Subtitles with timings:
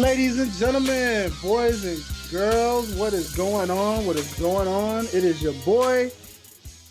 [0.00, 4.06] Ladies and gentlemen, boys and girls, what is going on?
[4.06, 5.04] What is going on?
[5.04, 6.10] It is your boy,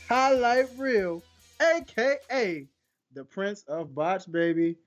[0.08, 1.24] Highlight Real,
[1.60, 2.68] aka
[3.16, 4.78] the Prince of Botch, baby.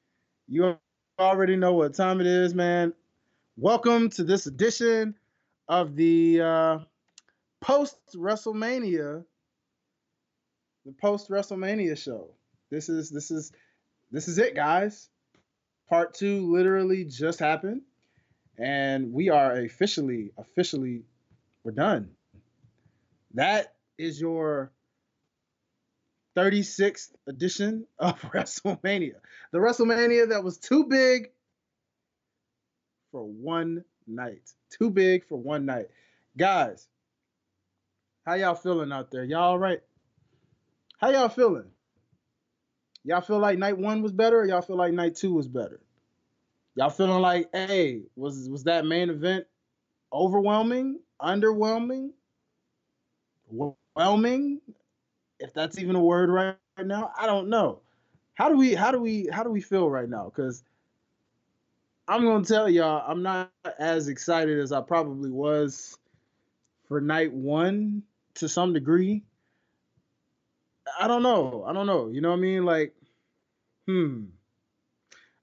[0.47, 0.79] You
[1.19, 2.95] already know what time it is, man.
[3.57, 5.17] Welcome to this edition
[5.67, 6.79] of the uh,
[7.61, 9.25] post WrestleMania,
[10.87, 12.29] the post WrestleMania show.
[12.71, 13.51] This is this is
[14.13, 15.09] this is it, guys.
[15.89, 17.83] Part two literally just happened,
[18.63, 21.03] and we are officially officially
[21.65, 22.11] we're done.
[23.35, 24.71] That is your
[26.37, 29.17] 36th edition of WrestleMania.
[29.51, 31.31] The WrestleMania that was too big
[33.11, 34.49] for one night.
[34.71, 35.89] Too big for one night.
[36.37, 36.87] Guys,
[38.25, 39.25] how y'all feeling out there?
[39.25, 39.81] Y'all all right?
[40.99, 41.71] How y'all feeling?
[43.05, 45.81] Y'all feel like night one was better or y'all feel like night two was better?
[46.75, 49.47] Y'all feeling like, hey, was was that main event
[50.13, 52.11] overwhelming, underwhelming,
[53.95, 54.61] whelming?
[55.39, 57.81] If that's even a word right, right now, I don't know.
[58.35, 60.33] How do we how do we how do we feel right now?
[60.35, 60.65] Because
[62.09, 65.99] I'm gonna tell y'all, I'm not as excited as I probably was
[66.89, 68.03] for night one
[68.35, 69.23] to some degree.
[70.99, 71.65] I don't know.
[71.67, 72.09] I don't know.
[72.09, 72.65] You know what I mean?
[72.65, 72.95] Like,
[73.87, 74.25] hmm.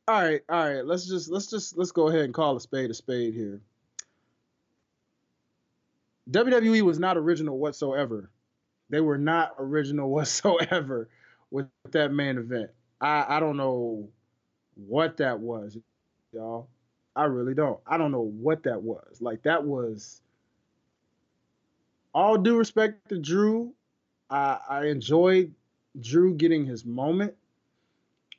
[0.10, 0.84] All right, all right.
[0.84, 3.62] Let's just let's just let's go ahead and call a spade a spade here.
[6.32, 8.32] WWE was not original whatsoever.
[8.90, 11.10] They were not original whatsoever
[11.52, 12.72] with that main event.
[13.00, 14.10] I I don't know
[14.88, 15.78] what that was,
[16.34, 16.70] y'all.
[17.16, 17.80] I really don't.
[17.86, 19.22] I don't know what that was.
[19.22, 20.22] Like that was
[22.16, 23.76] all due respect to Drew.
[24.28, 25.54] I I enjoyed
[26.00, 27.36] Drew getting his moment.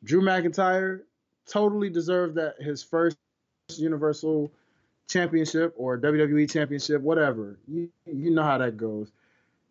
[0.03, 1.03] Drew McIntyre
[1.51, 3.17] totally deserved that his first
[3.77, 4.53] Universal
[5.09, 7.59] Championship or WWE Championship, whatever.
[7.67, 9.13] You you know how that goes.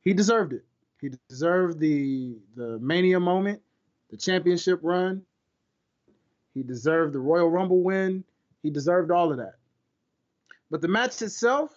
[0.02, 0.66] He deserved it.
[1.02, 3.62] He deserved the the Mania moment,
[4.10, 5.24] the championship run.
[6.54, 8.24] He deserved the Royal Rumble win.
[8.64, 9.56] He deserved all of that.
[10.70, 11.72] But the match itself,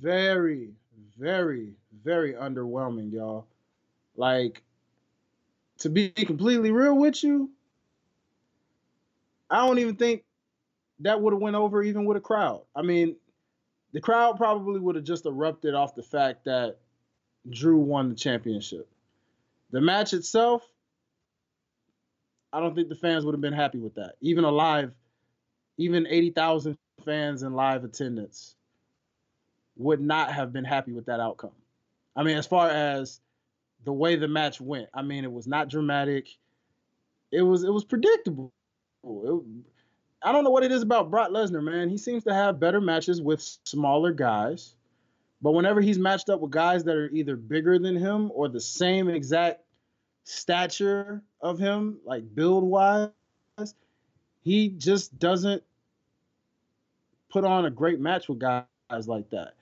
[0.00, 0.70] very,
[1.18, 3.46] very, very underwhelming, y'all.
[4.16, 4.62] Like,
[5.78, 7.50] to be completely real with you,
[9.52, 10.24] I don't even think
[11.00, 12.62] that would have went over even with a crowd.
[12.74, 13.16] I mean,
[13.92, 16.78] the crowd probably would have just erupted off the fact that
[17.48, 18.88] Drew won the championship.
[19.70, 20.66] The match itself,
[22.52, 24.14] I don't think the fans would have been happy with that.
[24.20, 24.92] Even alive, live,
[25.76, 28.54] even 80,000 fans in live attendance
[29.76, 31.52] would not have been happy with that outcome.
[32.16, 33.20] I mean, as far as
[33.84, 36.28] the way the match went, I mean, it was not dramatic.
[37.30, 38.52] It was it was predictable.
[39.04, 39.42] It,
[40.22, 41.88] I don't know what it is about Brock Lesnar, man.
[41.88, 44.74] He seems to have better matches with smaller guys.
[45.40, 48.60] But whenever he's matched up with guys that are either bigger than him or the
[48.60, 49.62] same exact
[50.22, 53.10] stature of him, like build wise,
[54.42, 55.62] he just doesn't
[57.28, 58.64] put on a great match with guys
[59.06, 59.54] like that.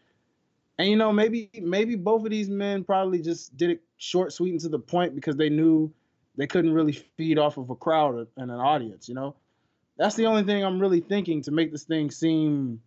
[0.78, 4.52] And you know, maybe maybe both of these men probably just did it short, sweet,
[4.52, 5.92] and to the point because they knew
[6.36, 9.08] they couldn't really feed off of a crowd and an audience.
[9.08, 9.36] You know,
[9.96, 12.80] that's the only thing I'm really thinking to make this thing seem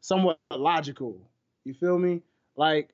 [0.00, 1.18] somewhat logical.
[1.64, 2.22] You feel me?
[2.56, 2.90] Like,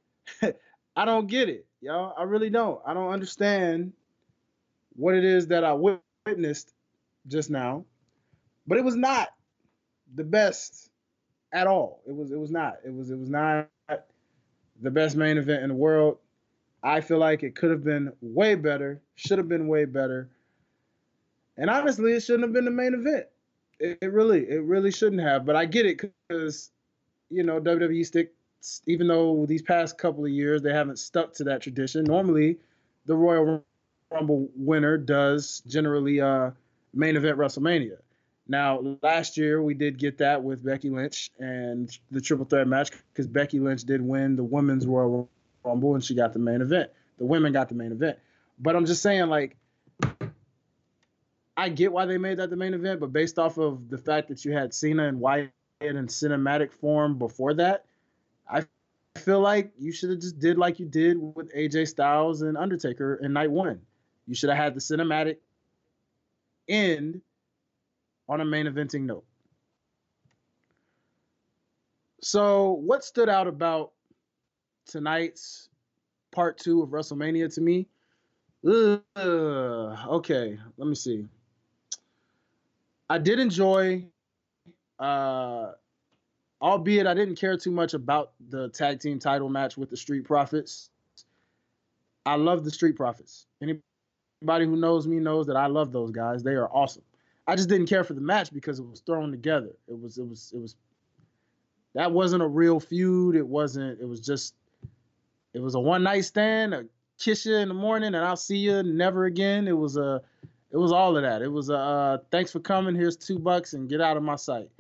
[0.96, 2.14] I don't get it, y'all.
[2.16, 2.80] I really don't.
[2.86, 3.92] I don't understand
[4.94, 5.76] what it is that I
[6.26, 6.72] witnessed
[7.26, 7.84] just now,
[8.66, 9.28] but it was not
[10.14, 10.90] the best
[11.52, 12.02] at all.
[12.06, 12.30] It was.
[12.30, 12.76] It was not.
[12.84, 13.10] It was.
[13.10, 13.68] It was not
[14.80, 16.18] the best main event in the world.
[16.82, 19.00] I feel like it could have been way better.
[19.16, 20.28] Should have been way better.
[21.56, 23.26] And honestly, it shouldn't have been the main event.
[23.80, 25.44] It, it really, it really shouldn't have.
[25.44, 26.70] But I get it because,
[27.30, 28.32] you know, WWE stick
[28.86, 32.04] even though these past couple of years they haven't stuck to that tradition.
[32.04, 32.58] Normally,
[33.06, 33.64] the Royal
[34.10, 36.50] Rumble winner does generally uh,
[36.94, 37.98] main event WrestleMania.
[38.46, 42.90] Now, last year we did get that with Becky Lynch and the triple threat match
[43.12, 45.28] because Becky Lynch did win the women's Royal
[45.68, 46.90] Rumble and she got the main event.
[47.18, 48.18] The women got the main event.
[48.58, 49.56] But I'm just saying, like,
[51.56, 54.28] I get why they made that the main event, but based off of the fact
[54.28, 55.50] that you had Cena and Wyatt
[55.80, 57.84] in cinematic form before that,
[58.48, 58.64] I
[59.18, 63.16] feel like you should have just did like you did with AJ Styles and Undertaker
[63.16, 63.80] in night one.
[64.26, 65.36] You should have had the cinematic
[66.68, 67.20] end
[68.28, 69.24] on a main eventing note.
[72.20, 73.92] So, what stood out about
[74.88, 75.68] tonight's
[76.32, 77.86] part two of WrestleMania to me?
[78.66, 79.02] Ugh,
[80.08, 81.26] okay, let me see.
[83.08, 84.04] I did enjoy
[84.98, 85.74] Uh,
[86.60, 90.24] albeit I didn't care too much about the tag team title match with the Street
[90.24, 90.90] Profits.
[92.26, 93.46] I love the Street Profits.
[93.62, 96.42] Anybody who knows me knows that I love those guys.
[96.42, 97.04] They are awesome.
[97.46, 99.70] I just didn't care for the match because it was thrown together.
[99.86, 100.74] It was it was it was
[101.94, 103.36] that wasn't a real feud.
[103.36, 104.00] It wasn't.
[104.00, 104.54] It was just.
[105.54, 106.74] It was a one night stand.
[106.74, 106.84] A
[107.18, 109.68] kiss you in the morning, and I'll see you never again.
[109.68, 110.22] It was a.
[110.70, 111.42] It was all of that.
[111.42, 111.76] It was a.
[111.76, 112.94] Uh, thanks for coming.
[112.94, 114.70] Here's two bucks and get out of my sight.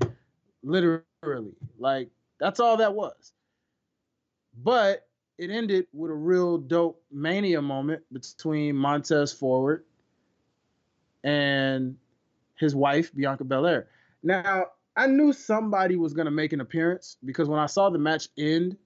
[0.62, 3.32] Literally, like that's all that was.
[4.62, 5.06] But
[5.38, 9.84] it ended with a real dope mania moment between Montez Ford
[11.22, 11.96] and
[12.56, 13.88] his wife Bianca Belair.
[14.22, 14.66] Now,
[14.96, 18.76] I knew somebody was to make an appearance because when I saw the match end,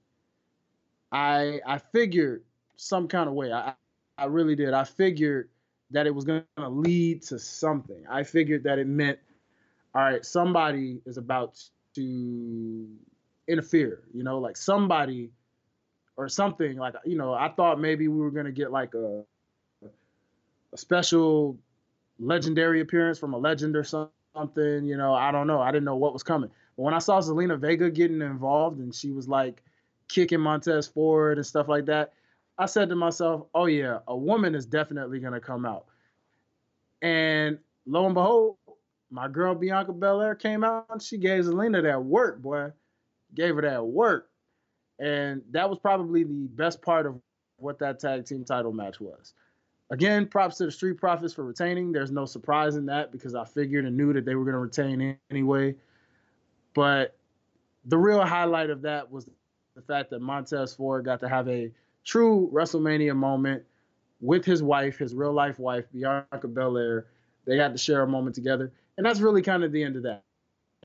[1.13, 2.43] I I figured
[2.77, 3.53] some kind of way.
[3.53, 3.75] I
[4.17, 4.73] I really did.
[4.73, 5.49] I figured
[5.91, 8.03] that it was going to lead to something.
[8.09, 9.19] I figured that it meant
[9.95, 11.61] all right, somebody is about
[11.95, 12.87] to
[13.47, 15.31] interfere, you know, like somebody
[16.17, 19.23] or something like you know, I thought maybe we were going to get like a
[20.73, 21.59] a special
[22.19, 25.61] legendary appearance from a legend or something you know, I don't know.
[25.61, 26.49] I didn't know what was coming.
[26.75, 29.63] But when I saw Zelina Vega getting involved and she was like
[30.07, 32.13] kicking Montez Ford and stuff like that,
[32.57, 35.85] I said to myself, oh yeah, a woman is definitely gonna come out.
[37.01, 38.57] And lo and behold,
[39.11, 42.71] my girl Bianca Belair came out and she gave Zelina that work, boy.
[43.35, 44.29] Gave her that work.
[44.99, 47.19] And that was probably the best part of
[47.57, 49.33] what that tag team title match was.
[49.89, 51.91] Again, props to the Street Profits for retaining.
[51.91, 54.59] There's no surprise in that because I figured and knew that they were going to
[54.59, 55.75] retain anyway.
[56.73, 57.15] But
[57.85, 59.27] the real highlight of that was
[59.75, 61.71] the fact that Montez Ford got to have a
[62.05, 63.63] true WrestleMania moment
[64.21, 67.07] with his wife, his real life wife, Bianca Belair.
[67.45, 68.71] They got to share a moment together.
[68.97, 70.23] And that's really kind of the end of that.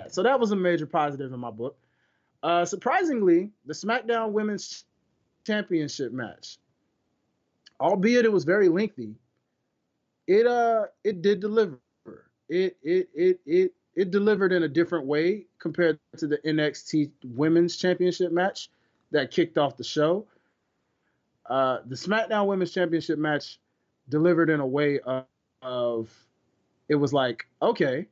[0.09, 1.77] So that was a major positive in my book.
[2.43, 4.85] Uh, surprisingly, the SmackDown Women's
[5.45, 6.59] Championship match
[7.81, 9.15] albeit it was very lengthy,
[10.27, 11.79] it uh it did deliver.
[12.49, 17.77] It it it it it delivered in a different way compared to the NXT Women's
[17.77, 18.71] Championship match
[19.11, 20.27] that kicked off the show.
[21.47, 23.59] Uh, the SmackDown Women's Championship match
[24.09, 25.25] delivered in a way of,
[25.63, 26.11] of
[26.89, 28.07] it was like okay,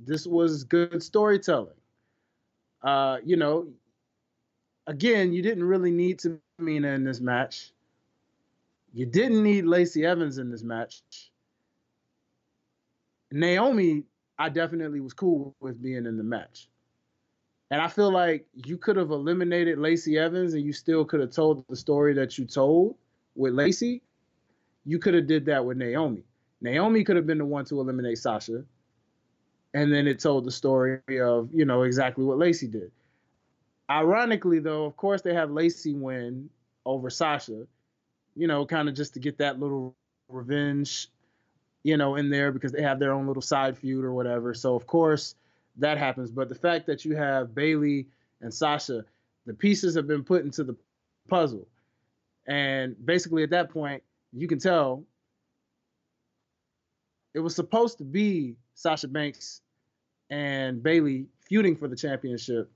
[0.00, 1.74] this was good storytelling.
[2.82, 3.66] Uh, you know,
[4.86, 7.72] again, you didn't really need Tamina in this match.
[8.94, 11.02] You didn't need Lacey Evans in this match.
[13.30, 14.04] Naomi,
[14.38, 16.68] I definitely was cool with being in the match.
[17.70, 21.30] And I feel like you could have eliminated Lacey Evans and you still could have
[21.30, 22.96] told the story that you told
[23.34, 24.02] with Lacey.
[24.84, 26.24] You could have did that with Naomi.
[26.60, 28.64] Naomi could have been the one to eliminate Sasha.
[29.74, 32.90] And then it told the story of, you know, exactly what Lacey did.
[33.90, 36.48] Ironically, though, of course, they have Lacey win
[36.86, 37.66] over Sasha
[38.38, 39.96] you know, kind of just to get that little
[40.28, 41.08] revenge,
[41.82, 44.54] you know, in there because they have their own little side feud or whatever.
[44.54, 45.34] So of course
[45.78, 46.30] that happens.
[46.30, 48.06] But the fact that you have Bayley
[48.40, 49.04] and Sasha,
[49.46, 50.76] the pieces have been put into the
[51.28, 51.66] puzzle.
[52.46, 55.04] And basically at that point, you can tell
[57.34, 59.60] it was supposed to be Sasha Banks
[60.30, 62.70] and Bayley feuding for the championship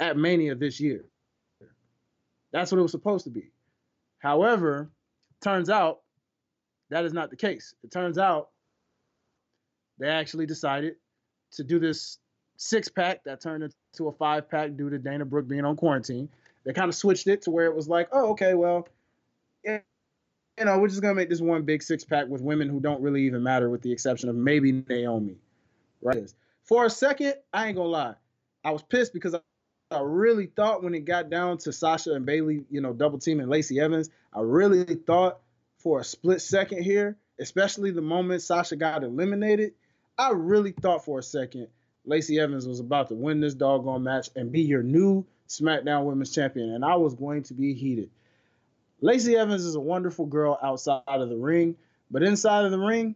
[0.00, 1.04] at Mania this year.
[2.52, 3.50] That's what it was supposed to be.
[4.20, 4.90] However,
[5.42, 6.00] turns out
[6.90, 7.74] that is not the case.
[7.84, 8.48] It turns out
[9.98, 10.96] they actually decided
[11.52, 12.18] to do this
[12.58, 16.28] six pack that turned into a five pack due to Dana Brooke being on quarantine.
[16.64, 18.86] They kind of switched it to where it was like, oh, okay, well,
[19.64, 19.78] yeah,
[20.58, 23.00] you know, we're just gonna make this one big six pack with women who don't
[23.00, 25.36] really even matter, with the exception of maybe Naomi.
[26.02, 26.30] Right?
[26.64, 28.14] For a second, I ain't gonna lie,
[28.64, 29.34] I was pissed because
[29.90, 33.48] I really thought when it got down to Sasha and Bayley, you know, double teaming
[33.48, 35.38] Lacey Evans, I really thought
[35.78, 39.74] for a split second here, especially the moment Sasha got eliminated,
[40.18, 41.68] I really thought for a second
[42.08, 46.34] Lacey Evans was about to win this doggone match and be your new SmackDown Women's
[46.34, 48.08] Champion, and I was going to be heated.
[49.02, 51.76] Lacey Evans is a wonderful girl outside of the ring,
[52.10, 53.14] but inside of the ring,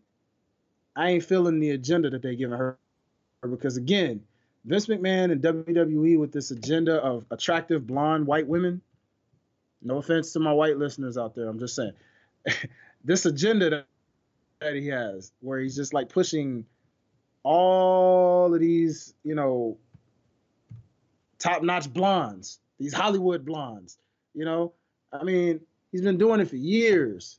[0.94, 2.76] I ain't feeling the agenda that they're giving her
[3.40, 4.22] because again,
[4.66, 8.82] Vince McMahon and WWE with this agenda of attractive blonde white women.
[9.80, 11.94] No offense to my white listeners out there, I'm just saying.
[13.04, 13.84] this agenda
[14.60, 16.66] that, he has, where he's just like pushing
[17.42, 19.76] all of these, you know,
[21.38, 23.98] top-notch blondes, these Hollywood blondes,
[24.34, 24.72] you know.
[25.12, 27.38] I mean, he's been doing it for years.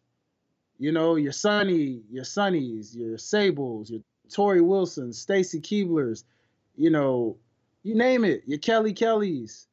[0.79, 6.25] You know, your Sunny, your Sonnies, your Sables, your Torrie Wilson, Stacy Keibler's,
[6.75, 7.37] you know,
[7.83, 9.67] you name it, your Kelly Kellys.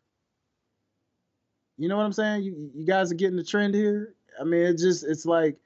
[1.78, 2.42] You know what I'm saying?
[2.42, 4.14] You you guys are getting the trend here.
[4.38, 5.56] I mean, it just it's like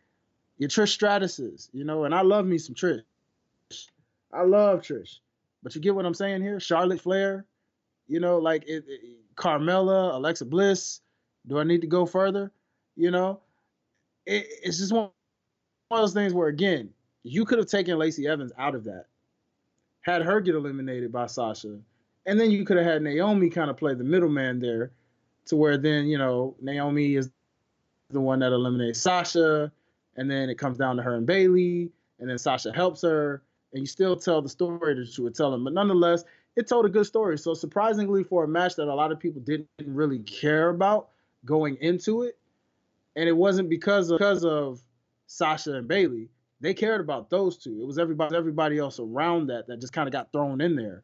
[0.59, 3.03] your Trish Stratuses, you know, and I love me some Trish.
[4.35, 5.19] I love Trish,
[5.63, 6.59] but you get what I'm saying here?
[6.59, 7.47] Charlotte Flair,
[8.09, 9.01] you know, like it, it,
[9.37, 11.01] Carmella, Alexa Bliss.
[11.47, 12.51] Do I need to go further?
[12.97, 13.41] You know,
[14.27, 15.11] it, it's just one,
[15.89, 16.91] one of those things where again,
[17.23, 19.07] you could have taken Lacey Evans out of that,
[20.03, 21.79] had her get eliminated by Sasha,
[22.27, 24.91] and then you could have had Naomi kind of play the middleman there,
[25.47, 27.31] to where then you know Naomi is
[28.11, 29.71] the one that eliminates Sasha,
[30.17, 33.43] and then it comes down to her and Bayley, and then Sasha helps her,
[33.75, 35.65] and you still tell the story that you were telling.
[35.65, 36.25] But nonetheless,
[36.57, 37.37] it told a good story.
[37.37, 41.09] So surprisingly, for a match that a lot of people didn't really care about
[41.45, 42.39] going into it,
[43.17, 44.81] and it wasn't because of, because of
[45.27, 46.29] Sasha and Bayley.
[46.61, 47.83] They cared about those two.
[47.83, 51.03] It was everybody everybody else around that that just kind of got thrown in there,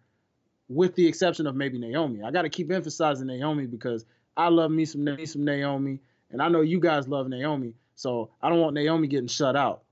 [0.69, 2.23] with the exception of maybe Naomi.
[2.23, 5.99] I got to keep emphasizing Naomi because I love me some me some Naomi,
[6.31, 7.75] and I know you guys love Naomi.
[7.97, 9.83] So I don't want Naomi getting shut out.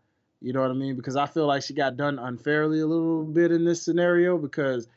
[0.41, 0.97] You know what I mean?
[0.97, 4.89] Because I feel like she got done unfairly a little bit in this scenario because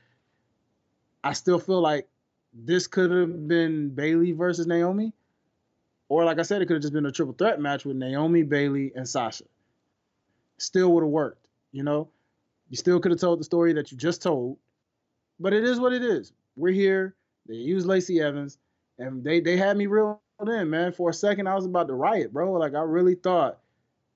[1.23, 2.07] I still feel like
[2.53, 5.13] this could have been Bayley versus Naomi.
[6.09, 8.43] Or like I said, it could have just been a triple threat match with Naomi,
[8.43, 9.45] Bayley, and Sasha.
[10.57, 12.09] Still would have worked, you know?
[12.69, 14.57] You still could have told the story that you just told.
[15.39, 16.33] But it is what it is.
[16.55, 17.15] We're here.
[17.47, 18.57] They use Lacey Evans.
[18.99, 20.91] And they they had me real in, man.
[20.91, 22.53] For a second, I was about to riot, bro.
[22.53, 23.59] Like I really thought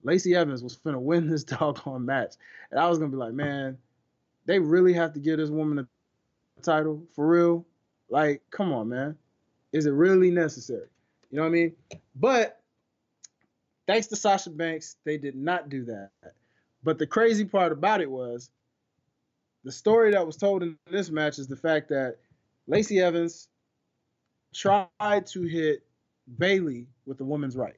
[0.06, 2.36] Lacey Evans was finna win this doggone match.
[2.72, 3.78] And I was gonna be like, man,
[4.46, 7.66] they really have to give this woman a title for real?
[8.10, 9.18] Like, come on, man.
[9.74, 10.88] Is it really necessary?
[11.32, 11.76] You know what I mean?
[12.16, 12.62] But
[13.88, 16.12] thanks to Sasha Banks, they did not do that.
[16.84, 18.52] But the crazy part about it was
[19.64, 22.18] the story that was told in this match is the fact that
[22.68, 23.48] Lacey Evans
[24.54, 25.84] tried to hit
[26.38, 27.76] Bayley with the woman's right.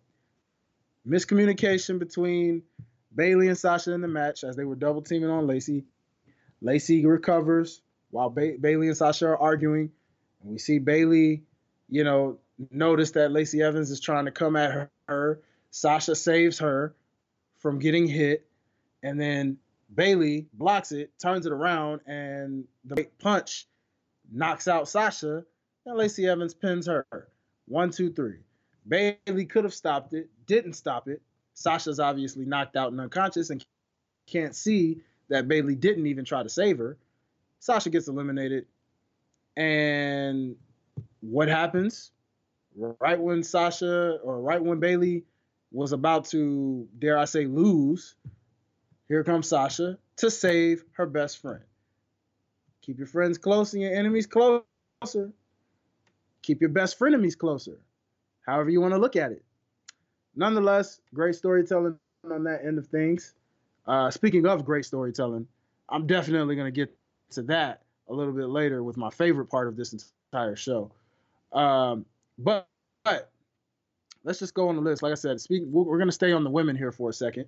[1.08, 2.64] Miscommunication between
[3.16, 5.86] Bayley and Sasha in the match as they were double teaming on Lacey.
[6.62, 9.92] Lacey recovers while ba- Bayley and Sasha are arguing.
[10.42, 11.44] And we see Bayley,
[11.90, 12.40] you know,
[12.72, 14.92] notice that Lacey Evans is trying to come at her.
[15.08, 15.42] her.
[15.72, 16.96] Sasha saves her
[17.60, 18.46] from getting hit.
[19.04, 19.58] And then
[19.94, 23.68] Bayley blocks it, turns it around, and the punch
[24.32, 25.44] knocks out Sasha.
[25.86, 27.06] And Lacey Evans pins her.
[27.68, 28.40] One, two, three.
[28.88, 31.22] Bayley could have stopped it, didn't stop it.
[31.54, 33.66] Sasha's obviously knocked out and unconscious and
[34.28, 36.98] can't see that Bayley didn't even try to save her.
[37.60, 38.66] Sasha gets eliminated.
[39.56, 40.56] And
[41.22, 42.12] what happens?
[42.76, 45.24] Right when Sasha or right when Bayley
[45.72, 48.16] was about to, dare I say, lose,
[49.08, 51.64] here comes Sasha to save her best friend.
[52.82, 55.34] Keep your friends close and your enemies closer.
[56.42, 57.80] Keep your best frenemies closer.
[58.48, 59.44] However you want to look at it.
[60.36, 62.00] Nonetheless, great storytelling
[62.32, 63.34] on that end of things.
[63.86, 65.48] Uh, speaking of great storytelling,
[65.90, 66.96] I'm definitely going to get
[67.32, 69.94] to that a little bit later with my favorite part of this
[70.32, 70.92] entire show.
[71.52, 72.06] Um,
[72.38, 72.68] but,
[73.04, 73.32] but
[74.24, 75.04] let's just go on the list.
[75.04, 77.46] Like I said, speak, we're going to stay on the women here for a second.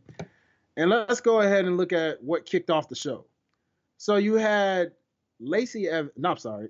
[0.78, 3.26] And let's go ahead and look at what kicked off the show.
[3.98, 4.92] So you had
[5.40, 6.14] Lacey Evans.
[6.18, 6.70] No, I'm sorry.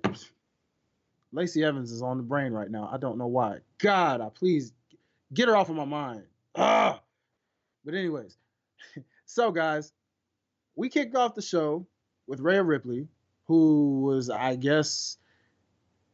[1.32, 2.88] Lacey Evans is on the brain right now.
[2.92, 3.58] I don't know why.
[3.78, 4.72] God, I please
[5.32, 6.24] get her off of my mind.
[6.56, 7.00] Ah.
[7.84, 8.36] But anyways,
[9.26, 9.92] so guys,
[10.74, 11.86] we kicked off the show
[12.26, 13.08] with Rhea Ripley,
[13.46, 15.18] who was, I guess,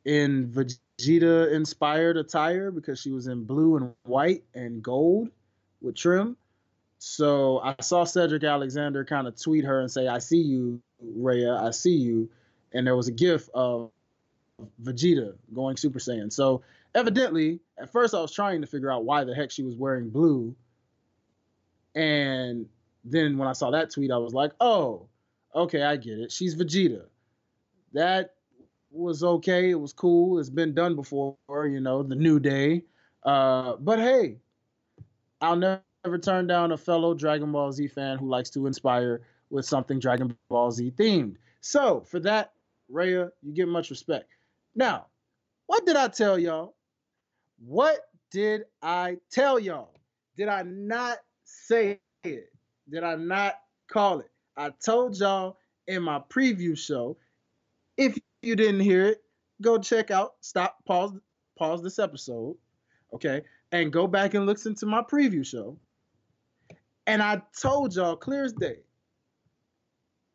[0.04, 5.30] in Vegeta inspired attire because she was in blue and white and gold
[5.80, 6.37] with trim.
[6.99, 11.54] So I saw Cedric Alexander kind of tweet her and say, I see you, Rhea,
[11.54, 12.30] I see you.
[12.73, 13.90] And there was a gif of
[14.82, 16.32] Vegeta going Super Saiyan.
[16.32, 16.62] So
[16.94, 20.10] evidently, at first I was trying to figure out why the heck she was wearing
[20.10, 20.54] blue.
[21.94, 22.66] And
[23.04, 25.08] then when I saw that tweet, I was like, oh,
[25.54, 26.32] okay, I get it.
[26.32, 27.04] She's Vegeta.
[27.92, 28.34] That
[28.90, 29.70] was okay.
[29.70, 30.38] It was cool.
[30.38, 32.84] It's been done before, you know, the new day.
[33.22, 34.36] Uh, but hey,
[35.40, 39.64] I'll never turn down a fellow Dragon Ball Z fan who likes to inspire with
[39.64, 41.36] something Dragon Ball Z themed.
[41.60, 42.52] So for that,
[42.88, 44.35] Rhea, you get much respect.
[44.76, 45.06] Now,
[45.66, 46.76] what did I tell y'all?
[47.59, 47.99] What
[48.30, 49.99] did I tell y'all?
[50.37, 52.52] Did I not say it?
[52.88, 53.54] Did I not
[53.88, 54.30] call it?
[54.56, 55.56] I told y'all
[55.87, 57.16] in my preview show.
[57.97, 59.23] If you didn't hear it,
[59.62, 61.12] go check out, stop, pause,
[61.59, 62.56] pause this episode,
[63.14, 63.42] okay,
[63.73, 65.78] and go back and listen to my preview show.
[67.06, 68.80] And I told y'all clear as day,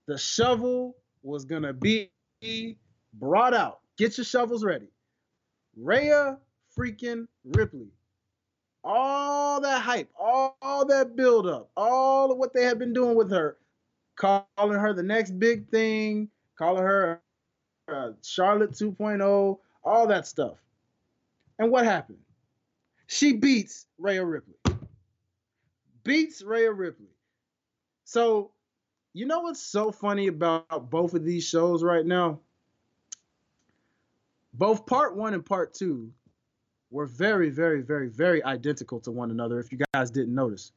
[0.07, 2.09] the shovel was gonna be
[3.13, 3.80] brought out.
[3.97, 4.87] Get your shovels ready.
[5.75, 6.37] Rhea
[6.77, 7.87] freaking Ripley.
[8.83, 13.29] All that hype, all, all that buildup, all of what they have been doing with
[13.29, 13.57] her,
[14.15, 17.21] calling her the next big thing, calling her
[17.87, 20.57] uh, Charlotte 2.0, all that stuff.
[21.59, 22.17] And what happened?
[23.07, 24.55] She beats Rhea Ripley.
[26.03, 27.11] Beats Rhea Ripley.
[28.05, 28.51] So,
[29.13, 32.39] you know what's so funny about both of these shows right now?
[34.53, 36.11] Both part one and part two
[36.89, 39.59] were very, very, very, very identical to one another.
[39.59, 40.71] If you guys didn't notice,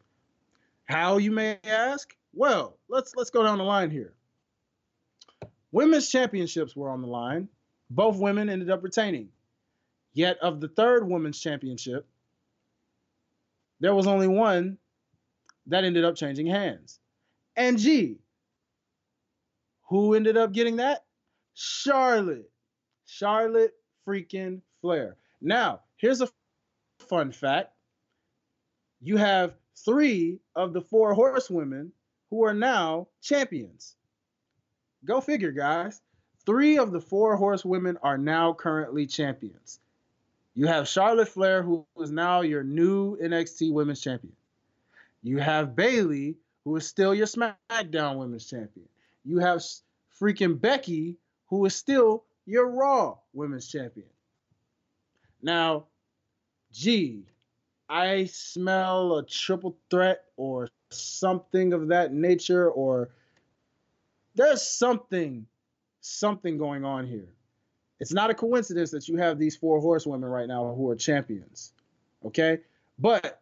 [0.85, 2.15] how you may ask?
[2.33, 4.15] Well, let's let's go down the line here.
[5.73, 7.49] Women's championships were on the line.
[7.91, 9.29] Both women ended up retaining.
[10.13, 12.07] Yet of the third women's championship,
[13.81, 14.79] there was only one
[15.67, 17.01] that ended up changing hands.
[17.57, 18.19] And G,
[19.89, 21.05] who ended up getting that?
[21.55, 22.51] Charlotte.
[23.07, 23.75] Charlotte
[24.07, 25.17] freaking Flair.
[25.41, 26.29] Now, here's a
[27.01, 27.73] fun fact.
[29.01, 31.93] You have three of the four horsewomen
[32.31, 33.97] who are now champions.
[35.05, 36.01] Go figure, guys.
[36.47, 39.81] Three of the four horsewomen are now currently champions.
[40.55, 44.35] You have Charlotte Flair, who is now your new NXT Women's Champion.
[45.23, 48.89] You have Bayley, who is still your SmackDown Women's Champion.
[49.25, 49.63] You have
[50.21, 51.17] freaking Becky,
[51.49, 54.09] who is still your Raw Women's Champion.
[55.43, 55.87] Now,
[56.73, 57.27] gee,
[57.89, 63.11] I smell a triple threat or something of that nature, or
[64.35, 65.47] there's something,
[66.01, 67.29] something going on here.
[68.01, 71.73] It's not a coincidence that you have these four horsewomen right now who are champions.
[72.25, 72.59] Okay?
[72.99, 73.41] But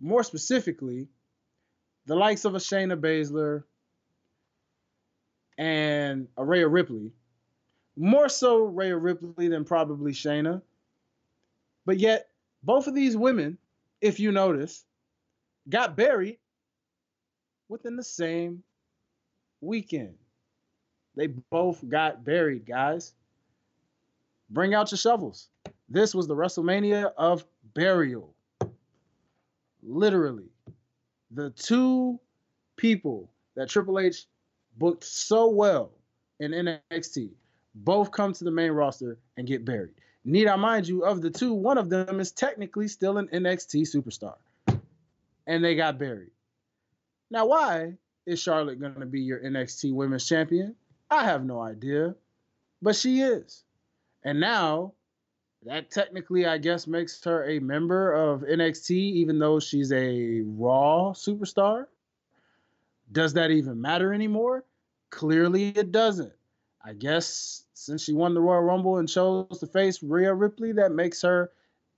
[0.00, 1.08] more specifically,
[2.06, 3.64] the likes of a Shayna Baszler
[5.56, 7.12] and a Rhea Ripley,
[7.96, 10.62] more so Rhea Ripley than probably Shayna.
[11.86, 12.28] But yet,
[12.62, 13.58] both of these women,
[14.00, 14.84] if you notice,
[15.68, 16.38] got buried
[17.68, 18.62] within the same
[19.60, 20.14] weekend.
[21.16, 23.12] They both got buried, guys.
[24.50, 25.48] Bring out your shovels.
[25.88, 28.34] This was the WrestleMania of burial.
[29.82, 30.48] Literally.
[31.30, 32.18] The two
[32.76, 34.26] people that Triple H
[34.76, 35.92] booked so well
[36.40, 37.30] in NXT
[37.74, 39.94] both come to the main roster and get buried.
[40.24, 43.82] Need I mind you, of the two, one of them is technically still an NXT
[43.82, 44.36] superstar.
[45.46, 46.30] And they got buried.
[47.30, 47.94] Now, why
[48.26, 50.74] is Charlotte going to be your NXT Women's Champion?
[51.10, 52.14] I have no idea.
[52.80, 53.64] But she is.
[54.22, 54.94] And now,
[55.64, 61.12] that technically, I guess, makes her a member of NXT, even though she's a Raw
[61.12, 61.86] superstar.
[63.12, 64.64] Does that even matter anymore?
[65.10, 66.32] Clearly, it doesn't.
[66.82, 70.92] I guess since she won the Royal Rumble and chose to face Rhea Ripley, that
[70.92, 71.50] makes her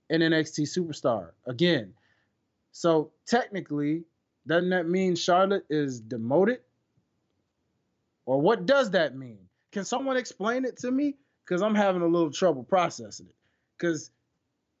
[0.09, 1.93] an NXT superstar again.
[2.71, 4.03] So technically,
[4.45, 6.59] doesn't that mean Charlotte is demoted?
[8.25, 9.39] Or what does that mean?
[9.71, 11.15] Can someone explain it to me?
[11.47, 13.35] because I'm having a little trouble processing it.
[13.77, 14.11] Because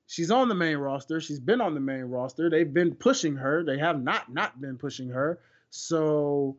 [0.07, 1.21] she's on the main roster.
[1.21, 2.49] She's been on the main roster.
[2.49, 3.63] They've been pushing her.
[3.63, 5.39] They have not not been pushing her.
[5.69, 6.57] So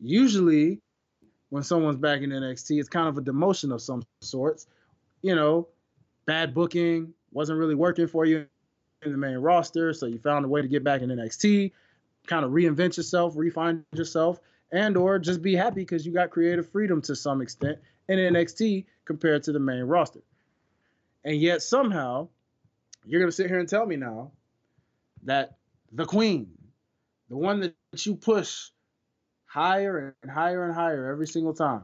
[0.00, 0.80] usually
[1.52, 4.66] when someone's back in NXT, it's kind of a demotion of some sorts.
[5.20, 5.68] You know,
[6.24, 8.46] bad booking wasn't really working for you
[9.02, 11.72] in the main roster, so you found a way to get back in NXT,
[12.26, 14.40] kind of reinvent yourself, refine yourself,
[14.72, 18.86] and or just be happy because you got creative freedom to some extent in NXT
[19.04, 20.22] compared to the main roster.
[21.22, 22.28] And yet somehow
[23.04, 24.30] you're to sit here and tell me now
[25.24, 25.58] that
[25.92, 26.48] the queen,
[27.28, 27.74] the one that
[28.06, 28.70] you push
[29.52, 31.82] higher and higher and higher every single time,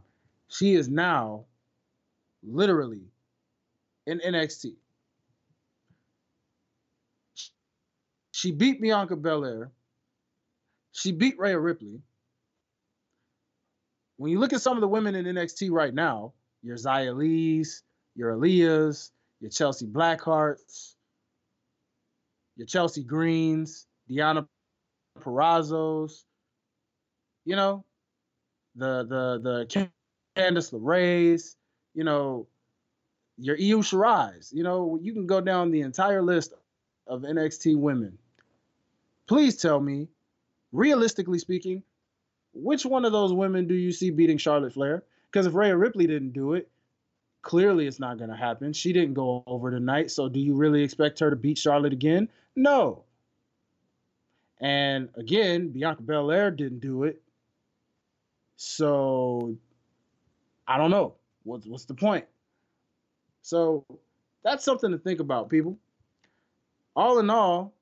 [0.49, 1.45] she is now
[2.43, 3.03] literally
[4.07, 4.73] in NXT.
[8.33, 9.71] She beat Bianca Belair.
[10.93, 12.01] She beat Rhea Ripley.
[14.17, 17.83] When you look at some of the women in NXT right now, your Xia Lis,
[18.17, 20.95] your Aliyahs, your Chelsea Blackhearts,
[22.57, 24.47] your Chelsea Greens, Deonna
[25.21, 26.25] Purrazzos,
[27.49, 27.83] you know,
[28.77, 29.89] the the the
[30.37, 31.57] Candice LeRae's,
[31.95, 32.47] you know,
[33.39, 36.53] your Io Shirai's, you know, you can go down the entire list
[37.07, 38.19] of NXT women.
[39.27, 40.09] Please tell me,
[40.73, 41.83] realistically speaking,
[42.53, 45.03] which one of those women do you see beating Charlotte Flair?
[45.33, 46.69] Because if Rhea Ripley didn't do it,
[47.41, 48.75] clearly it's not going to happen.
[48.75, 50.11] She didn't go over tonight.
[50.11, 52.29] So do you really expect her to beat Charlotte again?
[52.55, 53.05] No.
[54.61, 57.23] And again, Bianca Belair didn't do it.
[58.59, 59.57] So
[60.67, 61.15] I don't know.
[61.45, 62.27] what's what's the point?
[63.43, 63.87] So
[64.43, 65.79] that's something to think about, people.
[66.97, 67.73] All in all,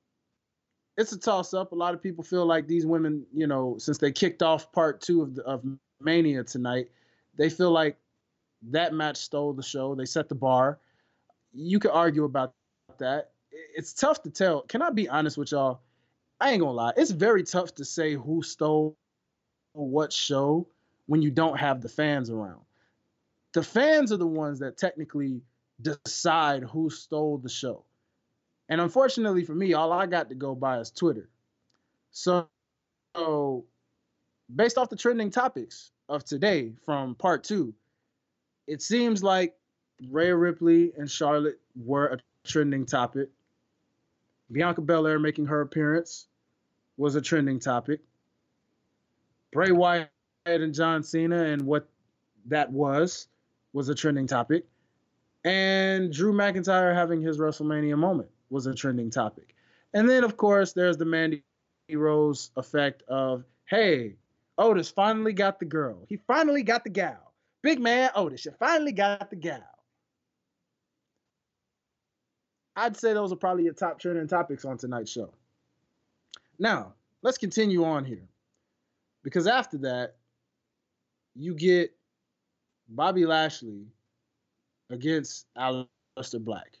[0.95, 1.71] it's a toss up.
[1.71, 5.01] A lot of people feel like these women, you know, since they kicked off part
[5.01, 5.65] two of the, of
[5.99, 6.91] Mania tonight,
[7.37, 7.97] they feel like
[8.69, 9.95] that match stole the show.
[9.95, 10.77] They set the bar.
[11.53, 12.53] You could argue about
[12.99, 13.31] that.
[13.75, 14.61] It's tough to tell.
[14.61, 15.81] Can I be honest with y'all?
[16.39, 16.93] I ain't gonna lie.
[16.95, 18.95] It's very tough to say who stole
[19.85, 20.67] what show
[21.05, 22.61] when you don't have the fans around.
[23.53, 25.41] The fans are the ones that technically
[25.81, 27.83] decide who stole the show.
[28.69, 31.29] And unfortunately for me, all I got to go by is Twitter.
[32.11, 32.47] So,
[33.15, 33.65] so
[34.53, 37.73] based off the trending topics of today from part two,
[38.67, 39.55] it seems like
[40.09, 43.29] Rhea Ripley and Charlotte were a trending topic.
[44.51, 46.27] Bianca Belair making her appearance
[46.97, 48.01] was a trending topic.
[49.51, 50.09] Bray Wyatt
[50.45, 51.87] and John Cena and what
[52.45, 53.27] that was
[53.73, 54.65] was a trending topic.
[55.43, 59.55] And Drew McIntyre having his WrestleMania moment was a trending topic.
[59.93, 61.43] And then, of course, there's the Mandy
[61.91, 64.15] Rose effect of, hey,
[64.57, 66.05] Otis finally got the girl.
[66.07, 67.33] He finally got the gal.
[67.61, 69.63] Big man Otis, you finally got the gal.
[72.75, 75.33] I'd say those are probably your top trending topics on tonight's show.
[76.59, 78.27] Now, let's continue on here.
[79.27, 80.15] Because after that,
[81.35, 81.93] you get
[82.87, 83.85] Bobby Lashley
[84.89, 86.77] against Aleister Black.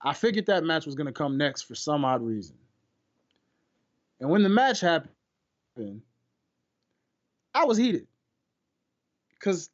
[0.00, 2.54] I figured that match was going to come next for some odd reason.
[4.20, 6.02] And when the match happened,
[7.52, 8.06] I was heated.
[9.30, 9.70] Because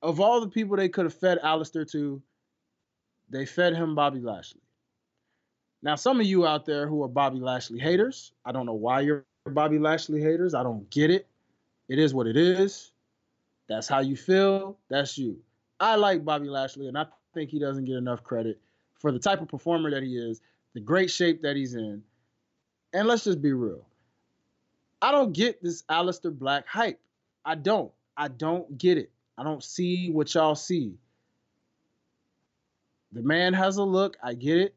[0.00, 2.22] of all the people they could have fed Aleister to,
[3.28, 4.62] they fed him Bobby Lashley.
[5.82, 9.02] Now, some of you out there who are Bobby Lashley haters, I don't know why
[9.02, 10.54] you're Bobby Lashley haters.
[10.54, 11.26] I don't get it.
[11.88, 12.92] It is what it is.
[13.68, 14.78] That's how you feel.
[14.88, 15.38] That's you.
[15.80, 18.58] I like Bobby Lashley, and I think he doesn't get enough credit
[18.98, 20.40] for the type of performer that he is,
[20.72, 22.02] the great shape that he's in.
[22.94, 23.84] And let's just be real.
[25.02, 27.00] I don't get this Aleister Black hype.
[27.44, 27.92] I don't.
[28.16, 29.10] I don't get it.
[29.36, 30.94] I don't see what y'all see.
[33.12, 34.16] The man has a look.
[34.22, 34.74] I get it.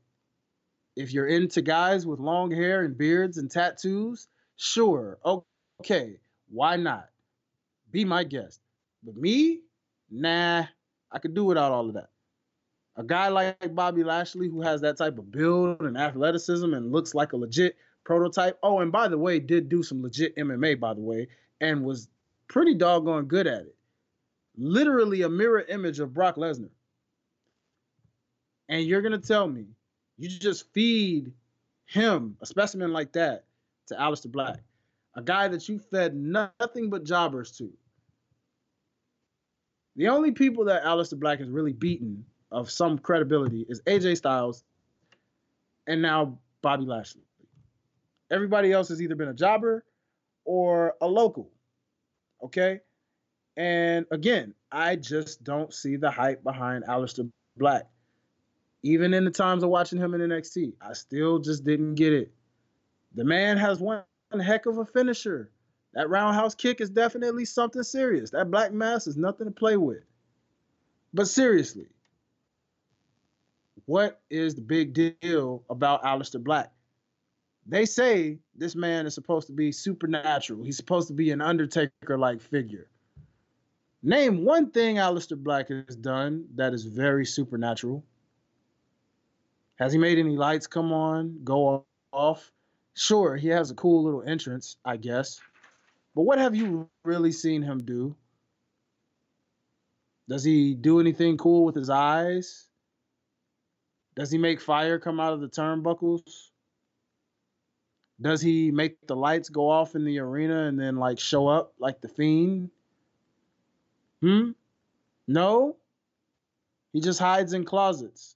[0.95, 4.27] If you're into guys with long hair and beards and tattoos,
[4.57, 5.17] sure.
[5.79, 6.19] Okay.
[6.49, 7.09] Why not?
[7.91, 8.59] Be my guest.
[9.03, 9.61] But me,
[10.09, 10.65] nah,
[11.11, 12.09] I could do without all of that.
[12.95, 17.13] A guy like Bobby Lashley, who has that type of build and athleticism and looks
[17.13, 18.57] like a legit prototype.
[18.63, 21.27] Oh, and by the way, did do some legit MMA, by the way,
[21.61, 22.09] and was
[22.47, 23.75] pretty doggone good at it.
[24.57, 26.69] Literally a mirror image of Brock Lesnar.
[28.69, 29.65] And you're going to tell me
[30.17, 31.31] you just feed
[31.85, 33.45] him, a specimen like that,
[33.87, 34.59] to Aleister Black,
[35.15, 37.71] a guy that you fed nothing but jobbers to.
[39.95, 44.63] The only people that Aleister Black has really beaten of some credibility is AJ Styles
[45.87, 47.23] and now Bobby Lashley.
[48.29, 49.85] Everybody else has either been a jobber
[50.45, 51.49] or a local.
[52.43, 52.81] Okay?
[53.55, 57.87] And again, I just don't see the hype behind Aleister Black.
[58.83, 62.31] Even in the times of watching him in NXT, I still just didn't get it.
[63.17, 64.03] The man has one
[64.39, 65.49] heck of a finisher.
[65.95, 68.29] That roundhouse kick is definitely something serious.
[68.29, 70.03] That black mass is nothing to play with.
[71.15, 71.87] But seriously,
[73.85, 76.71] what is the big deal about Aleister Black?
[77.65, 80.63] They say this man is supposed to be supernatural.
[80.63, 82.87] He's supposed to be an Undertaker like figure.
[84.03, 88.03] Name one thing Aleister Black has done that is very supernatural.
[89.79, 92.51] Has he made any lights come on, go off?
[92.97, 95.39] Sure, he has a cool little entrance, I guess.
[96.15, 98.15] But what have you really seen him do?
[100.27, 102.65] Does he do anything cool with his eyes?
[104.15, 106.49] Does he make fire come out of the turnbuckles?
[108.19, 111.73] Does he make the lights go off in the arena and then like show up
[111.77, 112.71] like the fiend?
[114.21, 114.51] Hmm?
[115.27, 115.75] No?
[116.93, 118.35] He just hides in closets.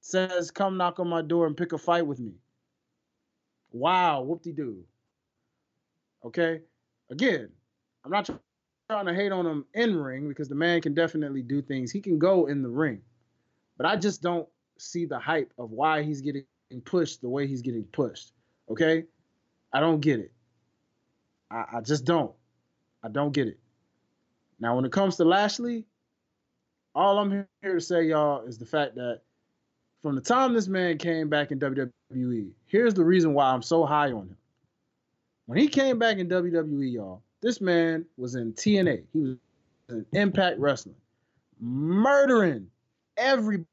[0.00, 2.32] Says, come knock on my door and pick a fight with me.
[3.72, 4.84] Wow, whoop de doo.
[6.24, 6.60] Okay?
[7.10, 7.48] Again,
[8.04, 8.28] I'm not
[8.88, 11.90] trying to hate on him in ring because the man can definitely do things.
[11.90, 13.02] He can go in the ring.
[13.76, 16.44] But I just don't see the hype of why he's getting
[16.84, 18.32] pushed the way he's getting pushed.
[18.70, 19.04] Okay?
[19.72, 20.32] I don't get it.
[21.50, 22.32] I, I just don't.
[23.02, 23.58] I don't get it.
[24.58, 25.86] Now, when it comes to Lashley,
[26.94, 29.22] all I'm here to say, y'all, is the fact that
[30.02, 33.84] from the time this man came back in WWE, here's the reason why I'm so
[33.84, 34.36] high on him.
[35.46, 39.02] When he came back in WWE, y'all, this man was in TNA.
[39.12, 39.36] He was
[39.88, 40.96] in Impact Wrestling,
[41.60, 42.68] murdering
[43.16, 43.66] everybody.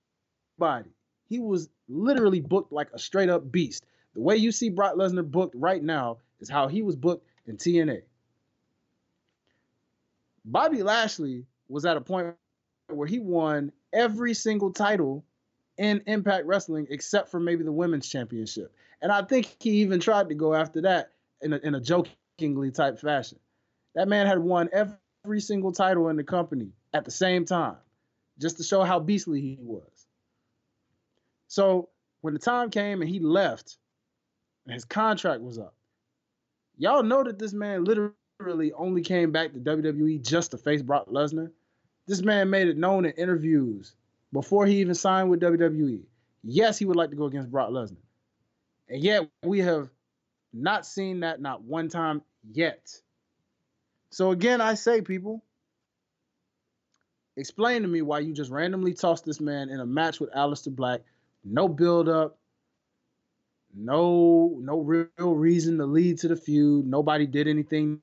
[1.30, 3.86] He was literally booked like a straight up beast.
[4.14, 7.58] The way you see Brock Lesnar booked right now is how he was booked in
[7.58, 8.02] TNA.
[10.46, 12.34] Bobby Lashley was at a point
[12.88, 15.24] where he won every single title
[15.78, 18.74] in Impact Wrestling except for maybe the women's championship.
[19.02, 21.12] And I think he even tried to go after that
[21.42, 23.40] in a, in a jokingly type fashion.
[23.96, 27.78] That man had won every single title in the company at the same time,
[28.40, 30.08] just to show how beastly he was.
[31.48, 31.90] So
[32.22, 33.78] when the time came and he left,
[34.66, 35.74] and his contract was up,
[36.78, 41.08] y'all know that this man literally only came back to WWE just to face Brock
[41.08, 41.52] Lesnar.
[42.08, 43.96] This man made it known in interviews
[44.34, 46.02] before he even signed with WWE.
[46.44, 47.98] Yes, he would like to go against Brock Lesnar.
[48.90, 49.90] And yet we have
[50.54, 52.96] not seen that not one time yet.
[54.10, 55.44] So again, I say, people,
[57.36, 60.74] explain to me why you just randomly tossed this man in a match with Aleister
[60.74, 61.02] Black,
[61.44, 62.38] no build up,
[63.76, 66.88] no no real reason to lead to the feud.
[66.88, 68.02] Nobody did anything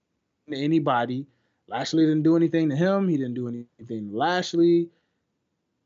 [0.48, 1.26] to anybody.
[1.66, 3.08] Lashley didn't do anything to him.
[3.08, 4.88] He didn't do anything to Lashley.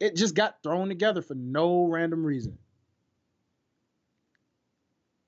[0.01, 2.57] It just got thrown together for no random reason.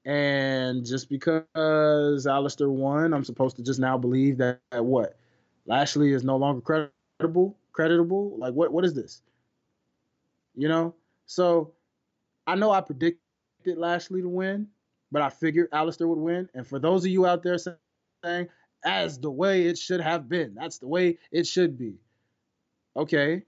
[0.05, 5.19] And just because Aleister won, I'm supposed to just now believe that, that what?
[5.67, 8.37] Lashley is no longer credible, creditable?
[8.39, 9.23] Like what what is this?
[10.57, 10.95] You know?
[11.27, 11.73] So
[12.47, 13.19] I know I predicted
[13.77, 14.69] Lashley to win,
[15.13, 16.49] but I figured Aleister would win.
[16.55, 18.49] And for those of you out there saying,
[18.85, 21.97] as the way it should have been, that's the way it should be.
[22.97, 23.43] Okay.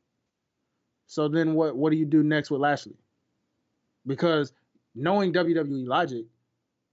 [1.13, 2.97] So then what what do you do next with Lashley?
[4.07, 4.55] Because
[4.95, 6.25] knowing WWE logic,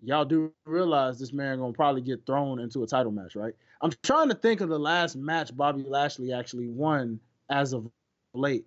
[0.04, 3.54] y'all do realize this man gonna probably get thrown into a title match, right?
[3.80, 7.90] I'm trying to think of the last match Bobby Lashley actually won as of
[8.34, 8.66] late.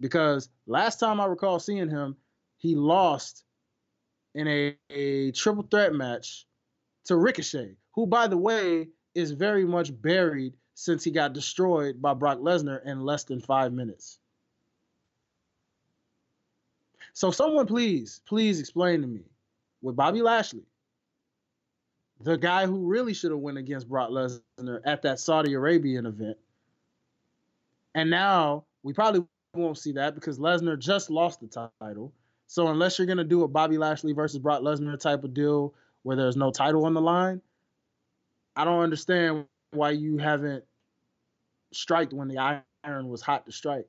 [0.00, 2.14] Because last time I recall seeing him,
[2.58, 3.42] he lost
[4.36, 6.46] in a, a triple threat match
[7.06, 12.14] to Ricochet, who, by the way, is very much buried since he got destroyed by
[12.14, 14.18] Brock Lesnar in less than five minutes.
[17.12, 19.22] So, someone please, please explain to me
[19.82, 20.64] with Bobby Lashley,
[22.20, 26.38] the guy who really should have went against Brock Lesnar at that Saudi Arabian event.
[27.94, 32.12] And now we probably won't see that because Lesnar just lost the title.
[32.46, 36.16] So unless you're gonna do a Bobby Lashley versus Brock Lesnar type of deal where
[36.16, 37.40] there's no title on the line,
[38.56, 40.64] I don't understand why you haven't
[41.72, 42.38] striked when the
[42.84, 43.86] iron was hot to strike.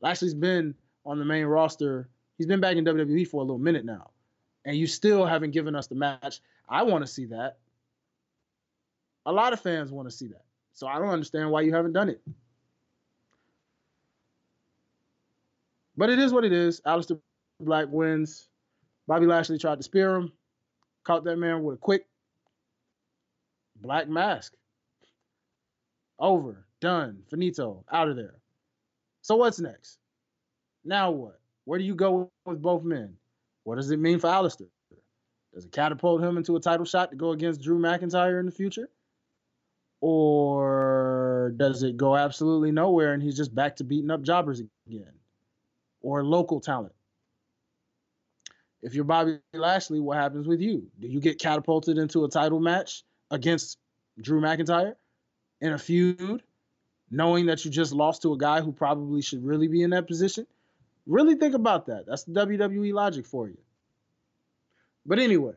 [0.00, 2.08] Lashley's been on the main roster.
[2.38, 4.10] He's been back in WWE for a little minute now
[4.64, 6.40] and you still haven't given us the match.
[6.68, 7.58] I want to see that.
[9.26, 10.44] A lot of fans want to see that.
[10.72, 12.20] So I don't understand why you haven't done it.
[15.96, 16.80] But it is what it is.
[16.86, 17.20] Aleister
[17.58, 18.48] Black wins.
[19.06, 20.32] Bobby Lashley tried to spear him,
[21.04, 22.06] caught that man with a quick
[23.76, 24.50] black mass.
[26.20, 28.34] Over, done, finito, out of there.
[29.22, 29.98] So what's next?
[30.84, 31.40] Now what?
[31.64, 33.16] Where do you go with both men?
[33.64, 34.68] What does it mean for Aleister?
[35.54, 38.52] Does it catapult him into a title shot to go against Drew McIntyre in the
[38.52, 38.88] future?
[40.00, 45.12] Or does it go absolutely nowhere and he's just back to beating up jobbers again?
[46.02, 46.94] Or local talent?
[48.82, 50.86] If you're Bobby Lashley, what happens with you?
[50.98, 53.78] Do you get catapulted into a title match against
[54.20, 54.94] Drew McIntyre
[55.60, 56.42] in a feud,
[57.10, 60.06] knowing that you just lost to a guy who probably should really be in that
[60.06, 60.46] position?
[61.06, 62.04] Really think about that.
[62.06, 63.58] That's the WWE logic for you.
[65.06, 65.54] But anyway,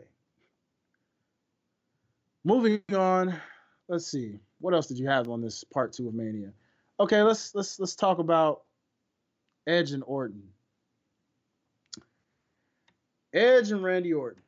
[2.44, 3.39] moving on.
[3.88, 4.39] Let's see.
[4.60, 6.54] What else did you have on this part two of Mania?
[7.00, 8.63] Okay, let's let's let's talk about
[9.68, 10.44] Edge and Orton.
[13.34, 14.42] Edge and Randy Orton.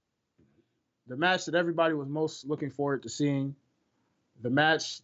[1.08, 3.56] The match that everybody was most looking forward to seeing.
[4.42, 5.02] The match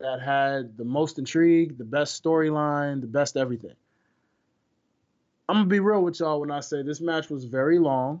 [0.00, 3.74] that had the most intrigue, the best storyline, the best everything.
[5.48, 8.20] I'm gonna be real with y'all when I say this match was very long,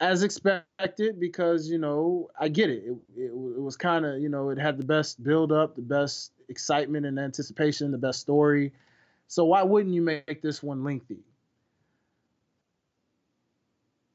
[0.00, 2.84] as expected, because you know I get it.
[2.84, 5.82] It, it, it was kind of you know it had the best build up, the
[5.82, 8.72] best excitement and anticipation, the best story.
[9.28, 11.20] So why wouldn't you make this one lengthy?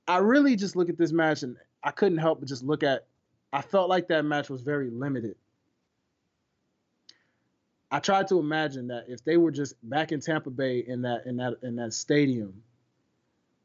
[0.08, 3.06] I really just look at this match and I couldn't help but just look at.
[3.54, 5.38] I felt like that match was very limited.
[7.92, 11.26] I tried to imagine that if they were just back in Tampa Bay in that
[11.26, 12.62] in that in that stadium,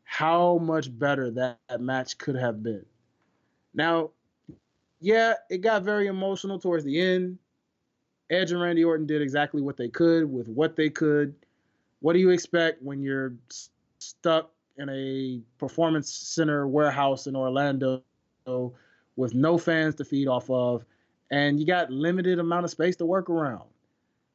[0.04, 2.84] how much better that, that match could have been.
[3.74, 4.10] Now,
[5.00, 7.38] yeah, it got very emotional towards the end.
[8.28, 11.34] Edge and Randy Orton did exactly what they could with what they could.
[12.00, 13.34] What do you expect when you're
[13.98, 18.02] stuck in a performance center warehouse in Orlando
[19.16, 20.84] with no fans to feed off of,
[21.30, 23.64] and you got limited amount of space to work around?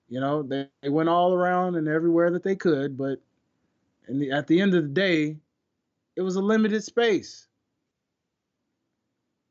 [0.10, 3.20] You know, they, they went all around and everywhere that they could, but
[4.08, 5.38] the, at the end of the day,
[6.16, 7.48] it was a limited space.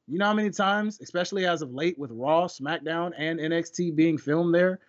[0.07, 4.19] You know how many times, especially as of late with Raw, SmackDown, and NXT being
[4.19, 4.81] filmed there?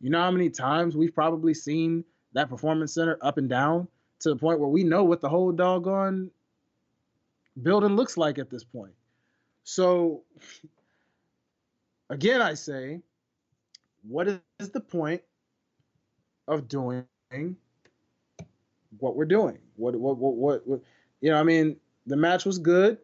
[0.00, 3.88] You know how many times we've probably seen that performance center up and down
[4.20, 6.30] to the point where we know what the whole doggone
[7.62, 8.92] building looks like at this point.
[9.64, 10.22] So,
[12.10, 13.00] again, I say,
[14.08, 15.22] what is the point
[16.46, 17.04] of doing
[18.98, 19.58] what we're doing?
[19.76, 20.80] What, what, what, what, what
[21.20, 22.98] you know, I mean, the match was good.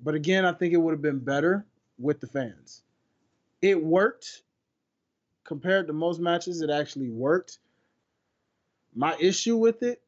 [0.00, 1.66] But again, I think it would have been better
[1.98, 2.82] with the fans.
[3.62, 4.42] It worked
[5.44, 7.58] compared to most matches, it actually worked.
[8.94, 10.02] My issue with it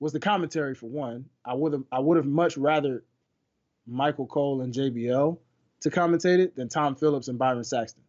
[0.00, 1.26] was the commentary for one.
[1.44, 3.04] I would have I would have much rather
[3.86, 5.38] Michael Cole and JBL
[5.80, 8.02] to commentate it than Tom Phillips and Byron Saxton.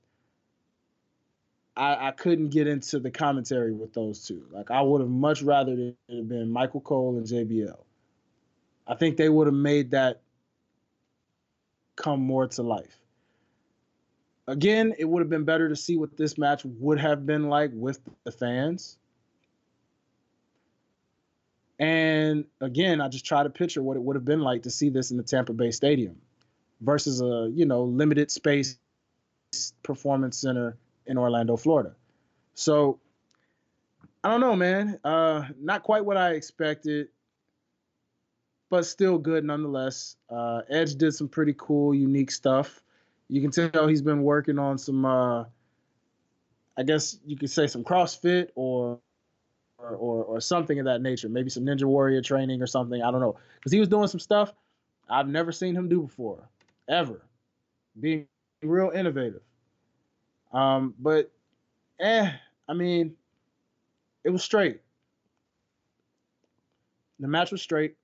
[1.75, 4.45] I, I couldn't get into the commentary with those two.
[4.51, 7.77] Like I would have much rather it have been Michael Cole and JBL.
[8.87, 10.21] I think they would have made that
[11.95, 12.99] come more to life.
[14.47, 17.71] Again, it would have been better to see what this match would have been like
[17.73, 18.97] with the fans.
[21.79, 24.89] And again, I just try to picture what it would have been like to see
[24.89, 26.17] this in the Tampa Bay Stadium
[26.81, 28.77] versus a, you know, limited space
[29.81, 30.77] performance center
[31.07, 31.95] in Orlando, Florida.
[32.53, 32.99] So
[34.23, 34.99] I don't know, man.
[35.03, 37.07] Uh, not quite what I expected
[38.73, 40.15] but still good nonetheless.
[40.31, 42.81] Uh, Edge did some pretty cool, unique stuff.
[43.29, 45.43] You can tell he's been working on some, uh,
[46.75, 48.97] I guess you could say some CrossFit or,
[49.77, 51.29] or, or, or something of that nature.
[51.29, 52.99] Maybe some Ninja Warrior training or something.
[53.03, 53.37] I don't know.
[53.59, 54.55] Because he was doing some stuff
[55.07, 56.49] I've never seen him do before,
[56.89, 57.21] ever.
[57.99, 58.25] Being
[58.63, 59.43] real innovative.
[60.53, 61.31] Um, but,
[61.99, 62.31] eh,
[62.67, 63.15] I mean,
[64.23, 64.81] it was straight.
[67.19, 67.95] The match was straight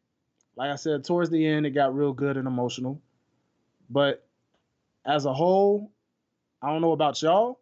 [0.59, 3.01] like I said, towards the end, it got real good and emotional.
[3.89, 4.27] But
[5.05, 5.89] as a whole,
[6.61, 7.61] I don't know about y'all,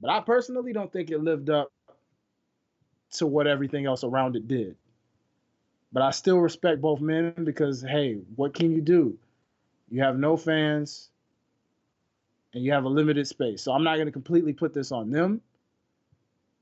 [0.00, 1.70] but I personally don't think it lived up
[3.12, 4.76] to what everything else around it did.
[5.92, 9.18] But I still respect both men because, hey, what can you do?
[9.90, 11.10] You have no fans
[12.56, 13.60] and you have a limited space.
[13.60, 15.42] So I'm not going to completely put this on them.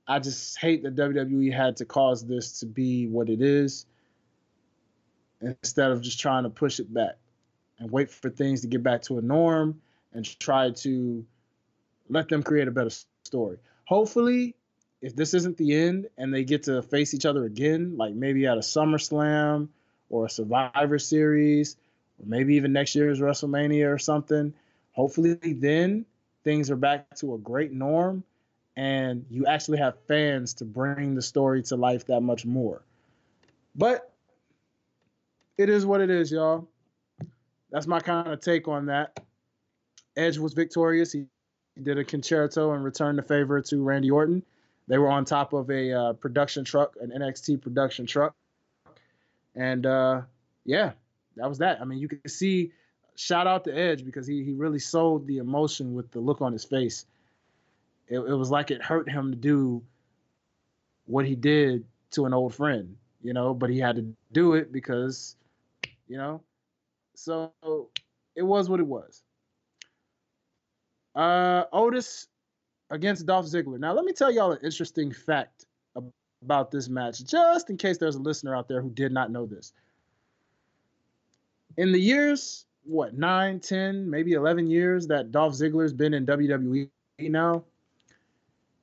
[0.09, 3.87] I just hate that WWE had to cause this to be what it is
[5.41, 7.15] instead of just trying to push it back
[7.79, 9.81] and wait for things to get back to a norm
[10.13, 11.25] and try to
[12.09, 12.91] let them create a better
[13.23, 13.59] story.
[13.85, 14.57] Hopefully,
[15.01, 18.49] if this isn't the end and they get to face each other again, like maybe
[18.49, 19.69] at a SummerSlam
[20.11, 21.77] or a Survivor Series,
[22.19, 24.55] or maybe even next year's WrestleMania or something,
[24.95, 26.07] hopefully then
[26.43, 28.25] things are back to a great norm
[28.77, 32.83] and you actually have fans to bring the story to life that much more.
[33.75, 34.11] But
[35.57, 36.69] it is what it is, y'all.
[37.71, 39.21] That's my kind of take on that.
[40.17, 41.13] Edge was victorious.
[41.13, 41.27] He,
[41.83, 44.45] did a Con-Chair-To and returned the favor to Randy Orton.
[44.87, 48.33] They were on top of a uh, production truck, an NXT production truck.
[49.57, 50.23] And uh,
[50.65, 50.93] yeah,
[51.35, 51.81] that was that.
[51.81, 52.71] I mean, you can see,
[53.17, 56.53] shout out to Edge because he, he really sold the emotion with the look on
[56.53, 57.07] his face.
[58.09, 59.83] It, it was like it hurt him to do
[61.07, 64.73] what he did to an old friend, you know, but he had to do it
[64.73, 65.37] because
[66.09, 66.43] you know?
[67.15, 67.53] So
[68.35, 69.23] it was what it was.
[71.15, 72.29] Uh, Otis
[72.91, 73.79] against Dolph Ziggler.
[73.79, 75.65] Now, let me tell y'all an interesting fact
[76.43, 79.47] about this match, just in case there's a listener out there who did not know
[79.47, 79.73] this.
[81.77, 86.89] In the years, what, nine, ten, maybe 11 years that Dolph Ziggler's been in WWE
[87.19, 87.65] now,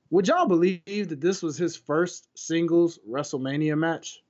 [0.09, 4.21] would y'all believe that this was his first singles WrestleMania match?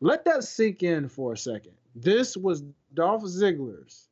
[0.00, 1.72] Let that sink in for a second.
[1.94, 4.08] This was Dolph Ziggler's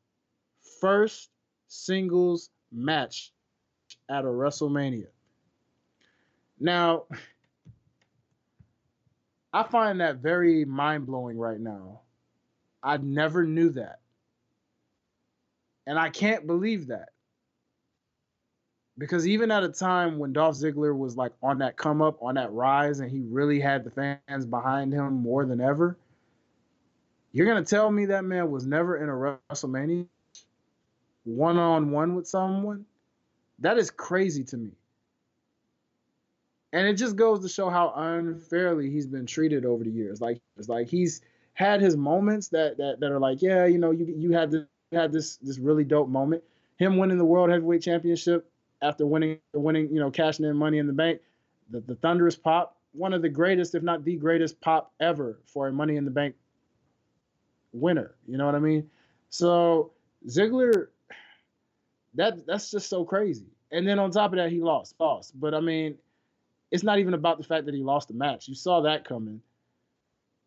[0.80, 1.30] first
[1.68, 3.32] singles match
[4.08, 5.08] at a WrestleMania.
[6.58, 7.04] Now,
[9.52, 12.00] I find that very mind blowing right now.
[12.82, 14.00] I never knew that.
[15.86, 17.10] And I can't believe that
[18.98, 22.34] because even at a time when Dolph Ziggler was like on that come up, on
[22.36, 25.96] that rise, and he really had the fans behind him more than ever,
[27.32, 29.12] you're gonna tell me that man was never in a
[29.54, 30.06] WrestleMania?
[31.24, 32.84] one on one with someone,
[33.60, 34.72] that is crazy to me.
[36.72, 40.20] And it just goes to show how unfairly he's been treated over the years.
[40.20, 41.20] Like it's like he's
[41.54, 44.64] had his moments that that that are like, yeah, you know, you you had this
[44.90, 46.42] you had this this really dope moment.
[46.76, 48.50] Him winning the world heavyweight championship
[48.80, 51.20] after winning winning, you know, cashing in money in the bank,
[51.70, 55.68] the, the thunderous pop, one of the greatest, if not the greatest pop ever for
[55.68, 56.34] a money in the bank
[57.72, 58.14] winner.
[58.26, 58.90] You know what I mean?
[59.30, 59.92] So
[60.28, 60.88] Ziggler,
[62.14, 63.46] that that's just so crazy.
[63.70, 65.38] And then on top of that, he lost, lost.
[65.38, 65.96] But I mean,
[66.70, 68.48] it's not even about the fact that he lost the match.
[68.48, 69.40] You saw that coming.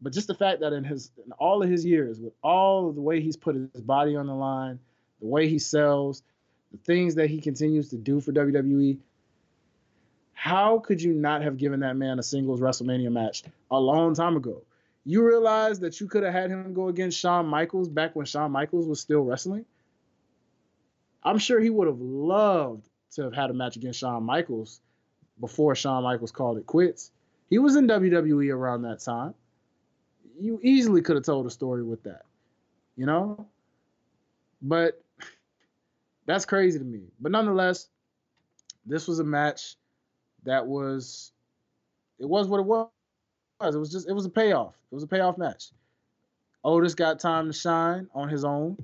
[0.05, 2.93] But just the fact that in his in all of his years, with all of
[2.93, 4.77] the way he's put his body on the line,
[5.19, 6.21] the way he sells,
[6.71, 8.99] the things that he continues to do for WWE,
[10.33, 14.37] how could you not have given that man a singles WrestleMania match a long time
[14.37, 14.61] ago?
[15.05, 18.51] You realize that you could have had him go against Shawn Michaels back when Shawn
[18.51, 19.65] Michaels was still wrestling?
[21.23, 24.81] I'm sure he would have loved to have had a match against Shawn Michaels
[25.39, 27.09] before Shawn Michaels called it quits.
[27.49, 29.33] He was in WWE around that time.
[30.39, 32.23] You easily could have told a story with that,
[32.95, 33.47] you know?
[34.61, 35.01] But
[36.25, 37.01] that's crazy to me.
[37.19, 37.89] But nonetheless,
[38.85, 39.75] this was a match
[40.43, 41.31] that was
[42.19, 42.89] it was what it was.
[43.61, 44.75] It was just it was a payoff.
[44.91, 45.71] It was a payoff match.
[46.63, 48.77] Otis got time to shine on his own.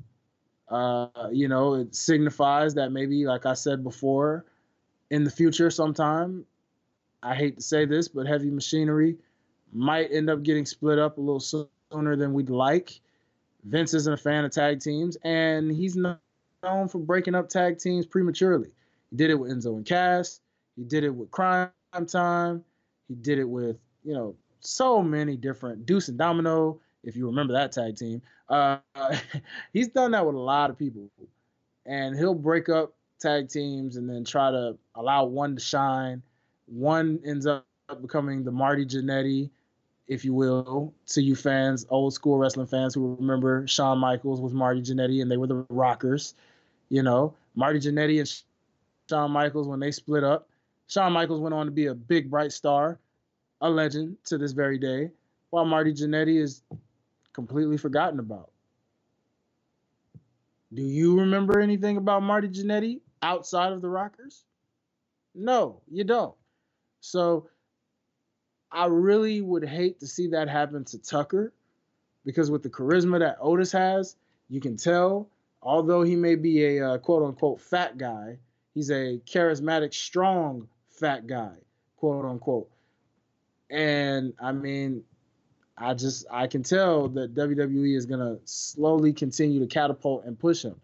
[0.70, 4.46] Uh, you know, it signifies that maybe, like I said before,
[5.10, 6.46] in the future sometime,
[7.24, 9.18] I hate to say this, but heavy machinery
[9.74, 13.00] might end up getting split up a little sooner than we'd like.
[13.64, 16.18] Vince isn't a fan of tag teams, and he's known
[16.88, 18.70] for breaking up tag teams prematurely.
[19.10, 20.40] He did it with Enzo and Cass.
[20.76, 21.70] He did it with Crime
[22.08, 22.64] Time.
[23.08, 27.54] He did it with, you know, so many different Deuce and Domino, if you remember
[27.54, 28.22] that tag team.
[28.50, 28.78] Uh,
[29.74, 31.10] he's done that with a lot of people,
[31.86, 36.22] and he'll break up tag teams and then try to allow one to shine.
[36.66, 37.66] One ends up
[38.02, 39.50] becoming the Marty Jannetty,
[40.12, 44.52] if you will, to you fans, old school wrestling fans who remember Shawn Michaels was
[44.52, 46.34] Marty Jannetty and they were the Rockers.
[46.90, 48.44] You know, Marty Jannetty and
[49.10, 50.50] Shawn Michaels when they split up.
[50.88, 53.00] Shawn Michaels went on to be a big bright star,
[53.62, 55.12] a legend to this very day,
[55.50, 56.62] while Marty Jannetty is
[57.32, 58.52] completely forgotten about.
[60.74, 64.44] Do you remember anything about Marty Jannetty outside of the Rockers?
[65.34, 66.36] No, you don't.
[67.00, 67.48] So
[68.72, 71.52] I really would hate to see that happen to Tucker
[72.26, 74.16] because with the charisma that Otis has,
[74.50, 75.28] you can tell,
[75.62, 78.38] although he may be a uh, quote unquote fat guy,
[78.74, 81.52] he's a charismatic, strong fat guy,
[81.98, 82.70] quote unquote.
[83.70, 85.04] And I mean,
[85.78, 90.64] I just I can tell that WWE is gonna slowly continue to catapult and push
[90.64, 90.80] him.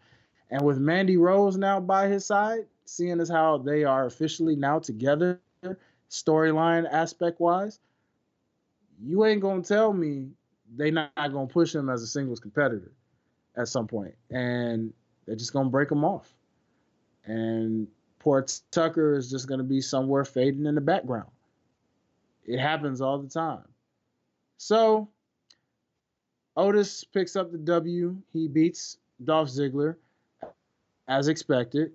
[0.50, 4.80] And with Mandy Rose now by his side, seeing as how they are officially now
[4.80, 5.42] together,
[6.10, 7.80] storyline aspect wise,
[9.02, 10.30] you ain't gonna tell me
[10.76, 12.92] they not, gonna push him as a singles competitor
[13.56, 14.94] at some point, and
[15.26, 16.34] they're just gonna break him off.
[17.26, 17.88] And
[18.20, 21.30] poor Tucker is just gonna be somewhere fading in the background.
[22.46, 23.66] It happens all the time.
[24.58, 25.10] So
[26.56, 28.18] Otis picks up the W.
[28.34, 29.96] He beats Dolph Ziggler
[31.08, 31.92] as expected.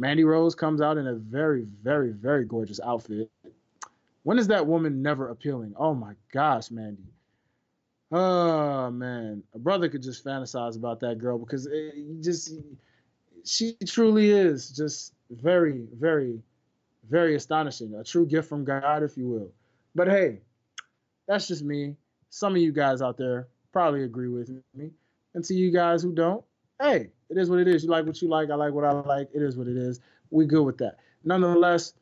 [0.00, 3.30] Mandy Rose comes out in a very, very, very gorgeous outfit.
[4.22, 5.74] When is that woman never appealing?
[5.76, 7.02] Oh my gosh, Mandy.
[8.10, 12.54] Oh man, a brother could just fantasize about that girl because eh, it just
[13.44, 16.40] she truly is just very, very,
[17.10, 17.94] very astonishing.
[17.94, 19.52] A true gift from God, if you will.
[19.94, 20.40] But hey,
[21.28, 21.94] that's just me.
[22.30, 24.92] Some of you guys out there probably agree with me.
[25.34, 26.42] And to you guys who don't,
[26.80, 27.84] hey, it is what it is.
[27.84, 28.50] You like what you like.
[28.50, 29.28] I like what I like.
[29.32, 30.00] It is what it is.
[30.30, 30.96] We good with that.
[31.24, 31.94] Nonetheless,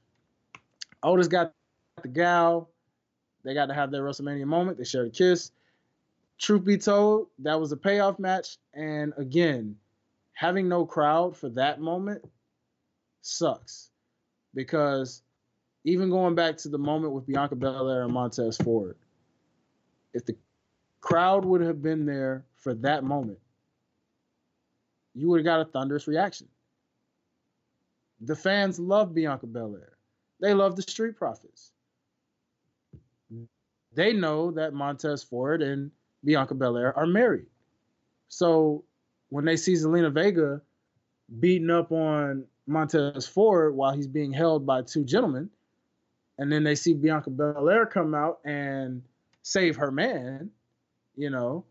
[1.02, 1.52] Otis got
[2.02, 2.70] the gal.
[3.44, 4.78] They got to have their WrestleMania moment.
[4.78, 5.52] They shared a kiss.
[6.38, 8.58] Truth be told, that was a payoff match.
[8.74, 9.76] And again,
[10.32, 12.24] having no crowd for that moment
[13.22, 13.90] sucks
[14.54, 15.22] because
[15.84, 18.96] even going back to the moment with Bianca Belair and Montez Ford,
[20.14, 20.36] if the
[21.00, 23.38] crowd would have been there for that moment,
[25.18, 26.46] you would have got a thunderous reaction.
[28.20, 29.96] The fans love Bianca Belair.
[30.40, 31.72] They love the Street Profits.
[33.94, 35.90] They know that Montez Ford and
[36.24, 37.46] Bianca Belair are married.
[38.28, 38.84] So
[39.30, 40.62] when they see Zelina Vega
[41.40, 45.50] beating up on Montez Ford while he's being held by two gentlemen,
[46.38, 49.02] and then they see Bianca Belair come out and
[49.42, 50.50] save her man,
[51.16, 51.64] you know,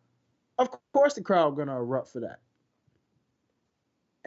[0.58, 2.40] of course the crowd gonna erupt for that.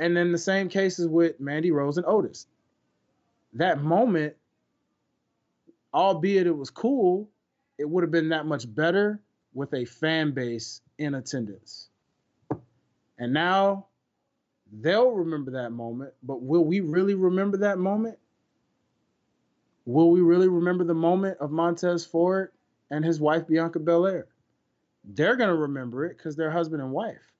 [0.00, 2.46] And then the same cases with Mandy Rose and Otis.
[3.52, 4.34] That moment,
[5.92, 7.28] albeit it was cool,
[7.78, 9.20] it would have been that much better
[9.52, 11.90] with a fan base in attendance.
[13.18, 13.88] And now
[14.72, 18.18] they'll remember that moment, but will we really remember that moment?
[19.84, 22.52] Will we really remember the moment of Montez Ford
[22.90, 24.28] and his wife Bianca Belair?
[25.04, 27.30] They're going to remember it because they're husband and wife.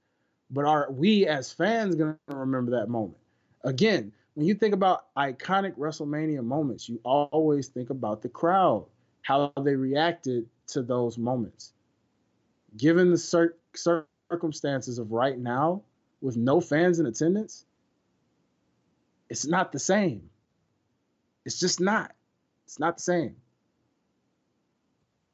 [0.50, 3.18] But are we as fans going to remember that moment?
[3.64, 8.86] Again, when you think about iconic WrestleMania moments, you always think about the crowd,
[9.22, 11.72] how they reacted to those moments.
[12.76, 15.82] Given the cir- circumstances of right now,
[16.20, 17.64] with no fans in attendance,
[19.28, 20.28] it's not the same.
[21.44, 22.12] It's just not.
[22.66, 23.36] It's not the same.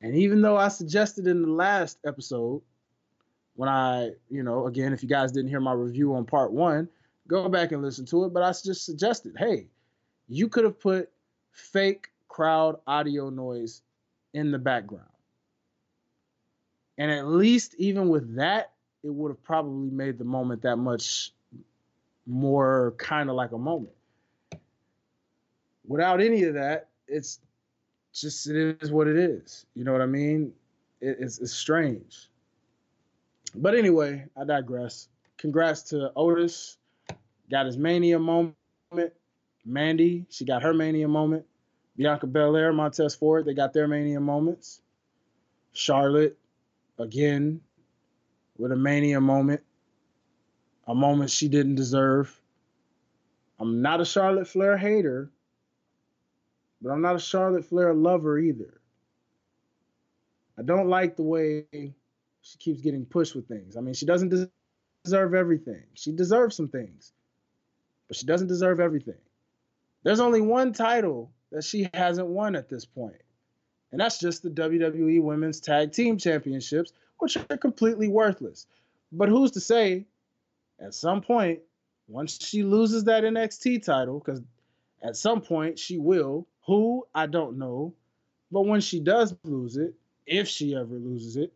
[0.00, 2.62] And even though I suggested in the last episode,
[3.56, 6.88] when I, you know, again, if you guys didn't hear my review on part one,
[7.26, 8.32] go back and listen to it.
[8.32, 9.66] But I just suggested, hey,
[10.28, 11.10] you could have put
[11.52, 13.82] fake crowd audio noise
[14.34, 15.08] in the background.
[16.98, 21.32] And at least even with that, it would have probably made the moment that much
[22.26, 23.92] more kind of like a moment.
[25.86, 27.40] Without any of that, it's
[28.12, 29.66] just it is what it is.
[29.74, 30.52] You know what I mean?
[31.00, 32.28] It, it's, it's strange.
[33.54, 35.08] But anyway, I digress.
[35.38, 36.78] Congrats to Otis.
[37.50, 38.56] Got his mania moment.
[39.64, 41.44] Mandy, she got her mania moment.
[41.96, 44.82] Bianca Belair, Montez Ford, they got their mania moments.
[45.72, 46.38] Charlotte,
[46.98, 47.60] again,
[48.58, 49.62] with a mania moment,
[50.86, 52.38] a moment she didn't deserve.
[53.58, 55.30] I'm not a Charlotte Flair hater,
[56.82, 58.80] but I'm not a Charlotte Flair lover either.
[60.58, 61.94] I don't like the way
[62.46, 63.76] she keeps getting pushed with things.
[63.76, 64.32] I mean, she doesn't
[65.04, 65.82] deserve everything.
[65.94, 67.12] She deserves some things,
[68.06, 69.18] but she doesn't deserve everything.
[70.04, 73.20] There's only one title that she hasn't won at this point,
[73.90, 78.66] and that's just the WWE Women's Tag Team Championships, which are completely worthless.
[79.10, 80.06] But who's to say
[80.78, 81.60] at some point,
[82.06, 84.40] once she loses that NXT title, because
[85.02, 87.92] at some point she will, who I don't know,
[88.52, 89.94] but when she does lose it,
[90.26, 91.52] if she ever loses it,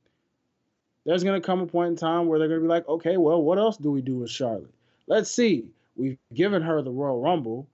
[1.05, 3.16] there's going to come a point in time where they're going to be like, okay,
[3.16, 4.72] well, what else do we do with Charlotte?
[5.07, 5.66] Let's see.
[5.96, 7.66] We've given her the Royal Rumble.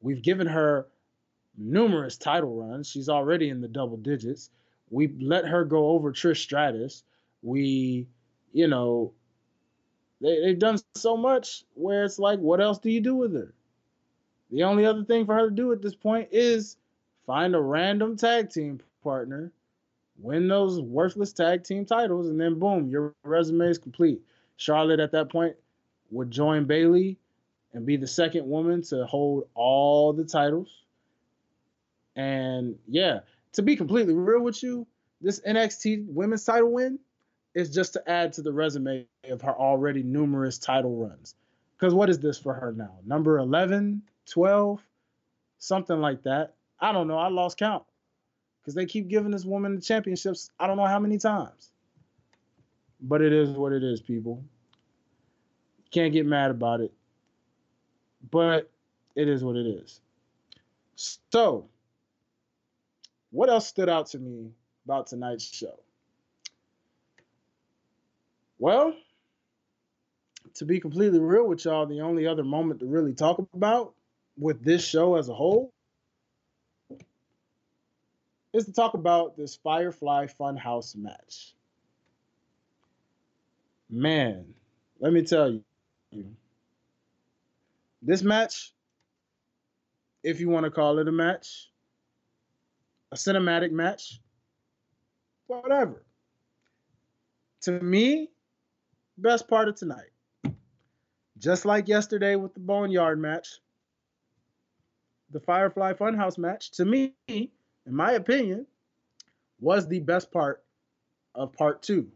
[0.00, 0.86] We've given her
[1.56, 2.88] numerous title runs.
[2.88, 4.50] She's already in the double digits.
[4.90, 7.02] We let her go over Trish Stratus
[7.44, 8.08] we,
[8.52, 9.12] you know,
[10.20, 13.54] they, they've done so much where it's like, what else do you do with her?
[14.50, 16.76] The only other thing for her to do at this point is
[17.26, 19.52] find a random tag team partner,
[20.18, 24.20] win those worthless tag team titles, and then boom, your resume is complete.
[24.56, 25.56] Charlotte at that point
[26.10, 27.18] would join Bayley
[27.72, 30.82] and be the second woman to hold all the titles.
[32.16, 33.20] And yeah,
[33.52, 34.86] to be completely real with you,
[35.20, 36.98] this NXT women's title win
[37.54, 41.34] is just to add to the resume of her already numerous title runs.
[41.76, 42.94] Because what is this for her now?
[43.04, 44.80] Number 11, 12,
[45.58, 46.54] something like that.
[46.80, 47.18] I don't know.
[47.18, 47.84] I lost count.
[48.64, 51.70] Because they keep giving this woman the championships, I don't know how many times.
[52.98, 54.42] But it is what it is, people.
[55.90, 56.90] Can't get mad about it.
[58.30, 58.70] But
[59.14, 60.00] it is what it is.
[60.96, 61.68] So,
[63.32, 64.52] what else stood out to me
[64.86, 65.78] about tonight's show?
[68.58, 68.94] Well,
[70.54, 73.92] to be completely real with y'all, the only other moment to really talk about
[74.38, 75.73] with this show as a whole
[78.54, 81.54] is to talk about this Firefly Funhouse match.
[83.90, 84.54] Man,
[85.00, 85.60] let me tell
[86.10, 86.26] you,
[88.00, 88.72] this match,
[90.22, 91.68] if you want to call it a match,
[93.10, 94.20] a cinematic match,
[95.48, 96.04] whatever.
[97.62, 98.30] To me,
[99.18, 100.10] best part of tonight.
[101.38, 103.60] Just like yesterday with the Boneyard match,
[105.30, 107.14] the Firefly Funhouse match, to me,
[107.86, 108.66] in my opinion,
[109.60, 110.62] was the best part
[111.34, 112.08] of part two.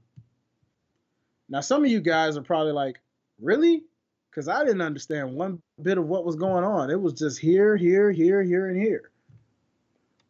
[1.48, 3.00] Now, some of you guys are probably like,
[3.40, 3.84] really?
[4.30, 6.90] Because I didn't understand one bit of what was going on.
[6.90, 9.10] It was just here, here, here, here, and here.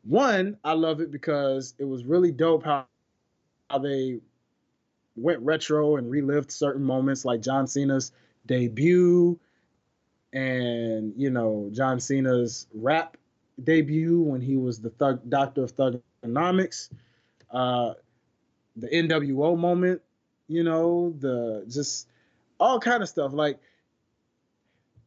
[0.05, 2.87] One, I love it because it was really dope how,
[3.69, 4.21] how they
[5.17, 8.13] went retro and relived certain moments like John Cena's
[8.47, 9.39] debut
[10.33, 13.17] and you know John Cena's rap
[13.63, 16.91] debut when he was the thug doctor of thugonomics,
[17.51, 17.95] uh,
[18.77, 20.01] the NWO moment,
[20.47, 22.09] you know, the just
[22.61, 23.33] all kind of stuff.
[23.33, 23.59] Like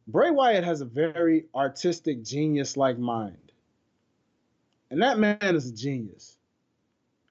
[0.06, 3.36] Bray Wyatt has a very artistic, genius like mind.
[4.90, 6.36] And that man is a genius.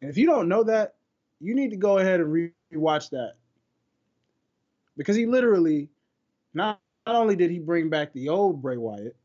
[0.01, 0.95] And if you don't know that,
[1.39, 3.35] you need to go ahead and re- rewatch that.
[4.97, 5.89] Because he literally,
[6.53, 9.15] not, not only did he bring back the old Bray Wyatt,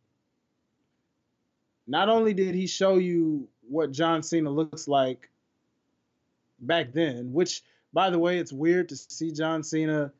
[1.86, 5.30] not only did he show you what John Cena looks like
[6.60, 7.62] back then, which,
[7.92, 10.12] by the way, it's weird to see John Cena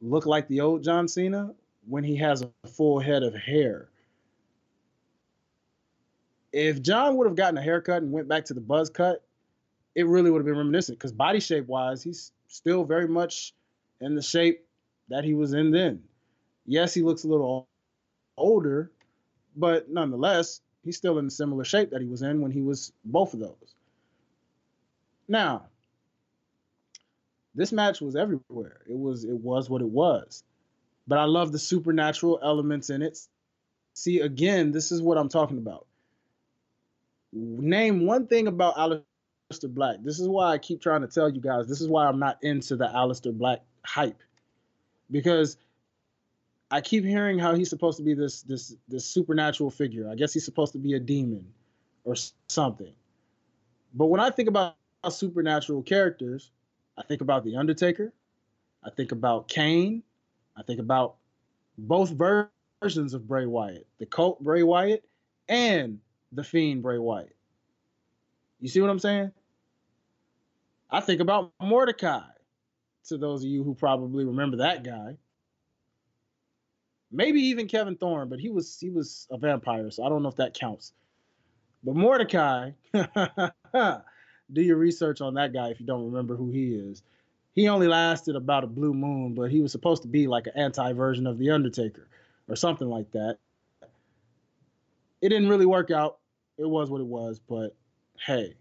[0.00, 1.54] look like the old John Cena
[1.88, 3.88] when he has a full head of hair.
[6.52, 9.22] If John would have gotten a haircut and went back to the buzz cut,
[9.94, 13.54] it really would have been reminiscent because body shape wise, he's still very much
[14.00, 14.64] in the shape
[15.08, 16.02] that he was in then.
[16.66, 17.68] Yes, he looks a little
[18.36, 18.90] older,
[19.56, 22.92] but nonetheless, he's still in the similar shape that he was in when he was
[23.04, 23.74] both of those.
[25.28, 25.66] Now,
[27.54, 28.80] this match was everywhere.
[28.88, 30.42] It was it was what it was.
[31.06, 33.18] But I love the supernatural elements in it.
[33.94, 35.86] See, again, this is what I'm talking about.
[37.32, 39.96] Name one thing about Aleister Black.
[40.02, 41.66] This is why I keep trying to tell you guys.
[41.66, 44.22] This is why I'm not into the Aleister Black hype.
[45.10, 45.56] Because
[46.70, 50.08] I keep hearing how he's supposed to be this this this supernatural figure.
[50.08, 51.44] I guess he's supposed to be a demon
[52.04, 52.14] or
[52.48, 52.92] something.
[53.94, 54.76] But when I think about
[55.08, 56.52] supernatural characters,
[56.96, 58.12] I think about the Undertaker,
[58.84, 60.02] I think about Kane,
[60.56, 61.16] I think about
[61.76, 65.04] both versions of Bray Wyatt, the cult Bray Wyatt
[65.48, 65.98] and
[66.32, 67.34] the Fiend Bray Wyatt.
[68.60, 69.32] You see what I'm saying?
[70.90, 72.22] I think about Mordecai.
[73.08, 75.16] To those of you who probably remember that guy,
[77.10, 80.28] maybe even Kevin Thorn, but he was he was a vampire, so I don't know
[80.28, 80.92] if that counts.
[81.82, 87.02] But Mordecai, do your research on that guy if you don't remember who he is.
[87.54, 90.52] He only lasted about a blue moon, but he was supposed to be like an
[90.56, 92.06] anti version of the Undertaker
[92.48, 93.38] or something like that.
[95.20, 96.18] It didn't really work out.
[96.58, 97.74] It was what it was, but
[98.24, 98.54] hey.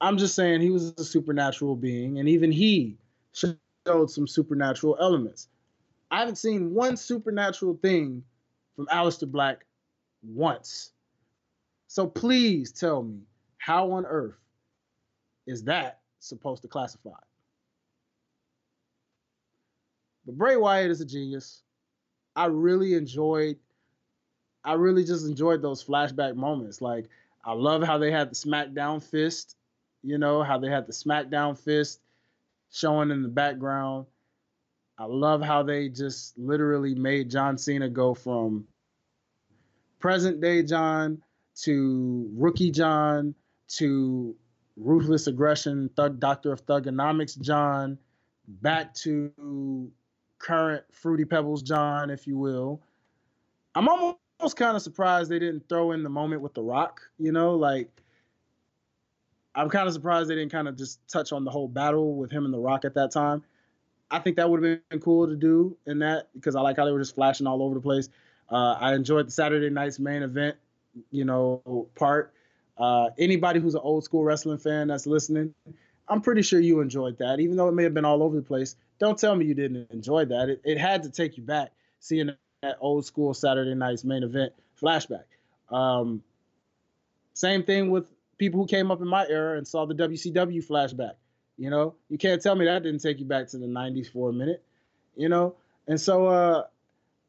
[0.00, 2.96] I'm just saying he was a supernatural being, and even he
[3.32, 5.48] showed some supernatural elements.
[6.12, 8.22] I haven't seen one supernatural thing
[8.76, 9.64] from Aleister Black
[10.22, 10.92] once.
[11.88, 13.20] So please tell me
[13.56, 14.36] how on earth
[15.46, 17.18] is that supposed to classify?
[20.26, 21.62] But Bray Wyatt is a genius.
[22.36, 23.56] I really enjoyed,
[24.64, 26.82] I really just enjoyed those flashback moments.
[26.82, 27.08] Like,
[27.42, 29.56] I love how they had the SmackDown fist,
[30.02, 32.00] you know, how they had the SmackDown fist
[32.70, 34.06] showing in the background.
[34.98, 38.66] I love how they just literally made John Cena go from
[39.98, 41.22] present day John
[41.62, 43.34] to rookie John
[43.76, 44.36] to
[44.76, 47.98] ruthless aggression, thug doctor of thugonomics John,
[48.46, 49.90] back to
[50.38, 52.82] current fruity pebbles John, if you will.
[53.74, 57.00] I'm almost kind of surprised they didn't throw in the moment with the Rock.
[57.18, 58.02] You know, like
[59.54, 62.30] I'm kind of surprised they didn't kind of just touch on the whole battle with
[62.30, 63.42] him and the Rock at that time.
[64.12, 66.84] I think that would have been cool to do in that because I like how
[66.84, 68.10] they were just flashing all over the place.
[68.50, 70.56] Uh, I enjoyed the Saturday night's main event,
[71.10, 72.34] you know, part.
[72.76, 75.54] Uh, anybody who's an old school wrestling fan that's listening,
[76.08, 78.42] I'm pretty sure you enjoyed that, even though it may have been all over the
[78.42, 78.76] place.
[78.98, 80.50] Don't tell me you didn't enjoy that.
[80.50, 84.52] It, it had to take you back seeing that old school Saturday night's main event
[84.80, 85.24] flashback.
[85.70, 86.22] Um,
[87.32, 91.14] same thing with people who came up in my era and saw the WCW flashback.
[91.62, 94.30] You know, you can't tell me that didn't take you back to the 90s for
[94.30, 94.64] a minute,
[95.14, 95.54] you know?
[95.86, 96.64] And so, uh,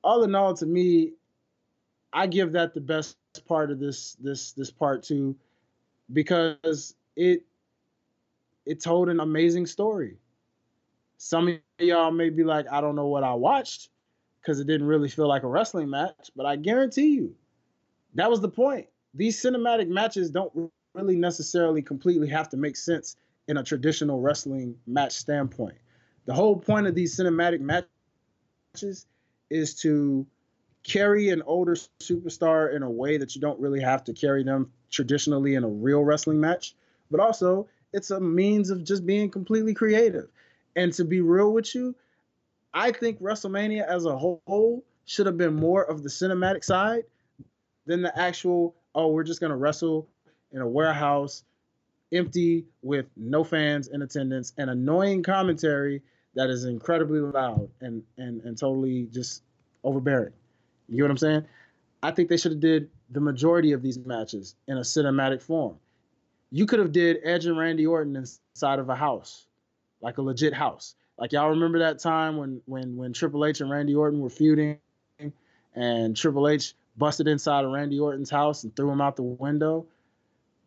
[0.03, 1.11] all in all, to me,
[2.11, 3.15] I give that the best
[3.47, 5.35] part of this this this part two
[6.13, 7.43] because it
[8.65, 10.17] it told an amazing story.
[11.19, 13.89] Some of y'all may be like, I don't know what I watched
[14.41, 17.35] because it didn't really feel like a wrestling match, but I guarantee you,
[18.15, 18.87] that was the point.
[19.13, 23.15] These cinematic matches don't really necessarily completely have to make sense
[23.47, 25.75] in a traditional wrestling match standpoint.
[26.25, 29.05] The whole point of these cinematic matches
[29.49, 30.25] is to
[30.83, 34.71] carry an older superstar in a way that you don't really have to carry them
[34.89, 36.75] traditionally in a real wrestling match,
[37.09, 40.29] but also it's a means of just being completely creative.
[40.75, 41.95] And to be real with you,
[42.73, 47.03] I think WrestleMania as a whole should have been more of the cinematic side
[47.85, 50.07] than the actual, oh, we're just going to wrestle
[50.51, 51.43] in a warehouse
[52.13, 56.01] empty with no fans in attendance and annoying commentary
[56.35, 59.43] that is incredibly loud and and and totally just
[59.83, 60.33] overbearing.
[60.89, 61.45] You know what I'm saying?
[62.01, 65.77] I think they should have did the majority of these matches in a cinematic form.
[66.51, 69.45] You could have did Edge and Randy Orton inside of a house,
[70.01, 70.95] like a legit house.
[71.17, 74.79] Like y'all remember that time when when when Triple H and Randy Orton were feuding,
[75.75, 79.85] and Triple H busted inside of Randy Orton's house and threw him out the window.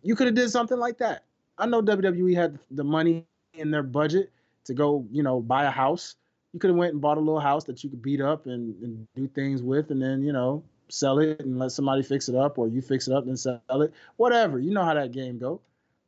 [0.02, 1.24] You could have did something like that.
[1.58, 4.30] I know WWE had the money in their budget
[4.64, 6.16] to go, you know, buy a house.
[6.52, 8.82] You could have went and bought a little house that you could beat up and,
[8.82, 12.34] and do things with, and then you know sell it and let somebody fix it
[12.34, 13.92] up, or you fix it up and sell it.
[14.16, 14.58] Whatever.
[14.58, 15.60] You know how that game go.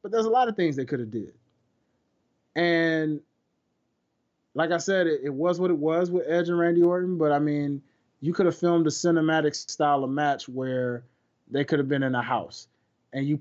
[0.02, 1.34] But there's a lot of things they could have did.
[2.54, 3.20] And
[4.54, 7.18] like I said, it, it was what it was with Edge and Randy Orton.
[7.18, 7.82] But I mean,
[8.20, 11.04] you could have filmed a cinematic style of match where
[11.50, 12.68] they could have been in a house,
[13.12, 13.38] and you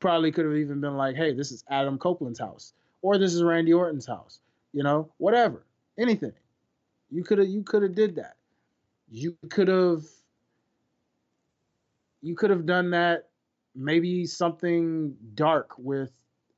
[0.00, 2.72] probably could have even been like, "Hey, this is Adam Copeland's house,
[3.02, 4.40] or this is Randy Orton's house,"
[4.72, 5.64] you know, whatever,
[5.98, 6.32] anything.
[7.10, 8.36] You could have you could have did that.
[9.10, 10.04] You could have
[12.20, 13.28] you could have done that.
[13.74, 16.10] Maybe something dark with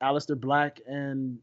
[0.02, 1.38] Aleister Black and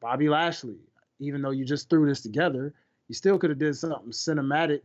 [0.00, 0.78] Bobby Lashley.
[1.20, 2.74] Even though you just threw this together,
[3.08, 4.80] you still could have did something cinematic.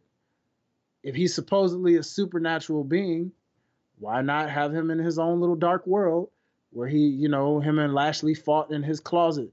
[1.03, 3.31] If he's supposedly a supernatural being,
[3.99, 6.29] why not have him in his own little dark world
[6.71, 9.51] where he, you know, him and Lashley fought in his closet.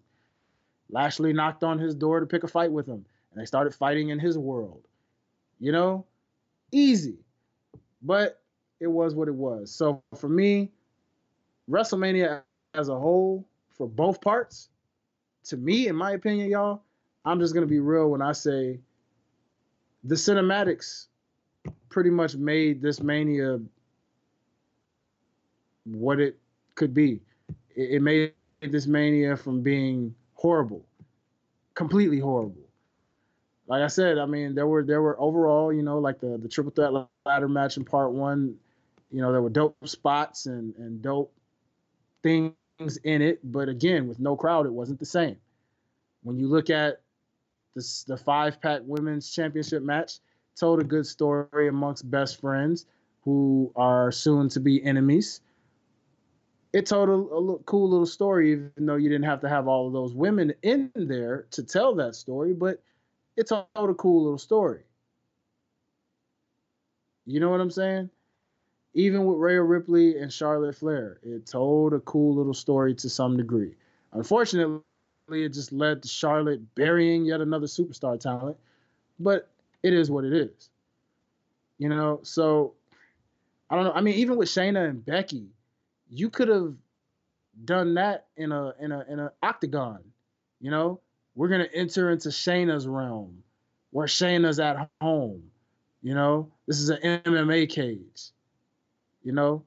[0.91, 4.09] Lashley knocked on his door to pick a fight with him, and they started fighting
[4.09, 4.83] in his world.
[5.61, 6.05] You know,
[6.73, 7.19] easy.
[8.03, 8.41] But
[8.81, 9.71] it was what it was.
[9.71, 10.71] So for me,
[11.71, 12.43] WrestleMania
[12.75, 14.69] as a whole, for both parts,
[15.45, 16.83] to me, in my opinion, y'all,
[17.25, 18.81] I'm just gonna be real when I say
[20.03, 21.07] the cinematics
[21.89, 23.61] pretty much made this mania
[25.85, 26.39] what it
[26.75, 27.21] could be.
[27.75, 30.85] It, it made this mania from being horrible,
[31.75, 32.63] completely horrible.
[33.67, 36.49] Like I said, I mean, there were there were overall, you know, like the the
[36.49, 36.93] triple threat
[37.25, 38.57] ladder match in part one,
[39.11, 41.33] you know, there were dope spots and and dope
[42.23, 42.55] things
[43.05, 45.37] in it, but again, with no crowd, it wasn't the same.
[46.23, 47.01] When you look at
[47.75, 50.19] this, the five pack women's championship match
[50.57, 52.87] told a good story amongst best friends
[53.23, 55.41] who are soon to be enemies.
[56.73, 59.87] It told a, a cool little story, even though you didn't have to have all
[59.87, 62.83] of those women in there to tell that story, but
[63.37, 64.81] it told a cool little story.
[67.27, 68.11] You know what I'm saying?
[68.95, 73.37] Even with Rhea Ripley and Charlotte Flair, it told a cool little story to some
[73.37, 73.75] degree.
[74.13, 74.83] Unfortunately,
[75.31, 78.57] it just led to Charlotte burying yet another superstar talent.
[79.19, 79.49] But
[79.83, 80.71] it is what it is.
[81.79, 82.75] You know, so
[83.71, 83.93] I don't know.
[83.93, 85.47] I mean, even with Shayna and Becky,
[86.13, 86.75] you could have
[87.65, 90.01] done that in a in a in an octagon.
[90.61, 91.01] You know,
[91.35, 93.43] we're gonna enter into Shayna's realm,
[93.91, 95.43] where Shayna's at home.
[96.03, 98.31] You know, this is an MMA cage.
[99.23, 99.65] You know,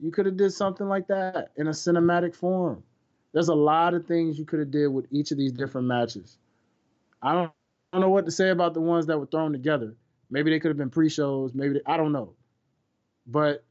[0.00, 2.82] you could have did something like that in a cinematic form.
[3.32, 6.38] There's a lot of things you could have did with each of these different matches.
[7.20, 7.50] I don't,
[7.92, 9.94] I don't know what to say about the ones that were thrown together.
[10.30, 11.52] Maybe they could have been pre-shows.
[11.54, 12.32] Maybe they, I don't know.
[13.26, 13.64] But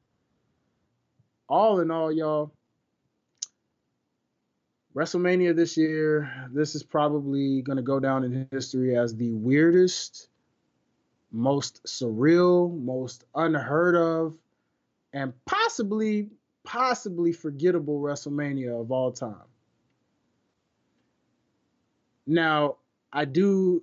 [1.49, 2.51] all in all, y'all,
[4.95, 10.29] WrestleMania this year, this is probably going to go down in history as the weirdest,
[11.31, 14.35] most surreal, most unheard of,
[15.13, 16.29] and possibly
[16.63, 19.35] possibly forgettable WrestleMania of all time.
[22.25, 22.75] Now,
[23.13, 23.81] I do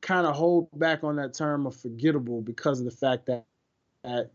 [0.00, 3.44] kind of hold back on that term of forgettable because of the fact that
[4.04, 4.30] that,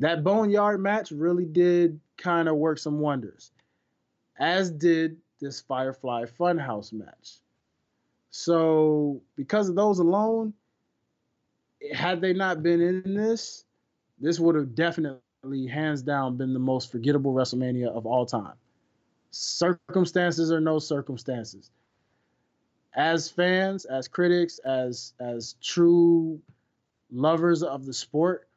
[0.00, 3.52] that Boneyard match really did kind of work some wonders,
[4.38, 7.38] as did this Firefly Funhouse match.
[8.30, 10.54] So, because of those alone,
[11.92, 13.64] had they not been in this,
[14.18, 18.54] this would have definitely hands down, been the most forgettable WrestleMania of all time.
[19.30, 21.70] Circumstances or no circumstances.
[22.94, 26.40] As fans, as critics, as as true
[27.12, 28.48] lovers of the sport,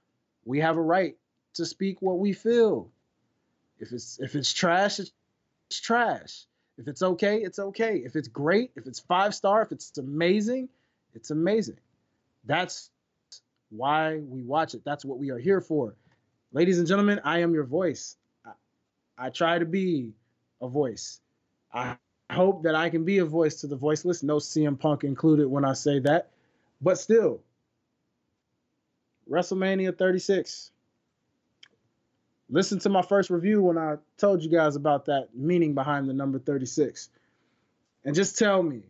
[0.45, 1.15] we have a right
[1.55, 2.89] to speak what we feel.
[3.79, 5.11] If it's if it's trash, it's,
[5.71, 6.45] trash.
[6.77, 7.97] If it's okay, it's okay.
[7.97, 10.69] If it's great, if it's five star, if it's amazing,
[11.13, 11.77] it's amazing.
[12.45, 12.89] That's
[13.69, 14.83] why we watch it.
[14.83, 15.95] That's what we are here for.
[16.51, 18.15] Ladies and gentlemen, I am your voice.
[18.45, 18.51] I,
[19.17, 20.13] I try to be
[20.61, 21.19] a voice.
[21.73, 21.97] I
[22.31, 24.23] hope that I can be a voice to the voiceless.
[24.23, 26.29] No CM Punk included when I say that.
[26.81, 27.41] But still,
[29.29, 30.71] WrestleMania 36.
[32.53, 36.13] Listen to my first review when I told you guys about that meaning behind the
[36.13, 37.09] number 36.
[38.05, 38.83] And just tell me,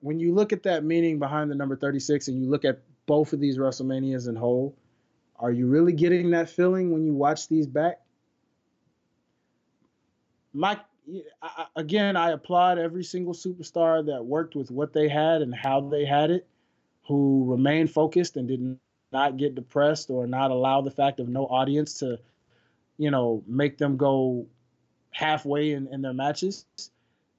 [0.00, 3.32] when you look at that meaning behind the number 36 and you look at both
[3.32, 4.76] of these WrestleManias in whole,
[5.38, 8.00] are you really getting that feeling when you watch these back?
[10.60, 10.78] I,
[11.76, 16.06] again, I applaud every single superstar that worked with what they had and how they
[16.06, 16.48] had it,
[17.06, 18.78] who remained focused and did
[19.12, 22.18] not get depressed or not allow the fact of no audience to,
[22.96, 24.46] you know, make them go
[25.10, 26.64] halfway in, in their matches.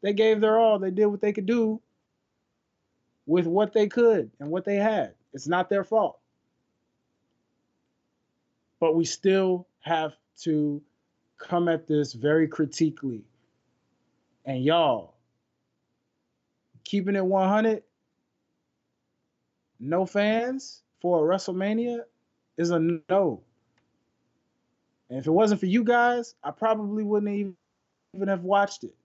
[0.02, 0.80] They gave their all.
[0.80, 1.82] They did what they could do
[3.26, 5.14] with what they could and what they had.
[5.34, 6.20] It's not their fault.
[8.80, 10.82] But we still have to
[11.38, 13.24] come at this very critically.
[14.46, 15.14] And y'all,
[16.84, 17.84] keeping it 100,
[19.80, 22.02] no fans for a WrestleMania
[22.58, 22.80] is a
[23.10, 23.42] no.
[25.10, 27.56] And if it wasn't for you guys, I probably wouldn't
[28.14, 28.96] even have watched it.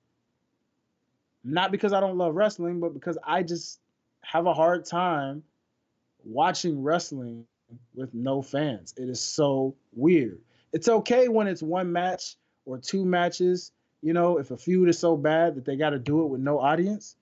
[1.42, 3.80] Not because I don't love wrestling, but because I just
[4.22, 5.42] have a hard time
[6.24, 7.47] watching wrestling
[7.94, 8.94] with no fans.
[8.97, 10.40] It is so weird.
[10.72, 13.72] It's okay when it's one match or two matches.
[14.03, 16.40] You know, if a feud is so bad that they got to do it with
[16.40, 17.16] no audience,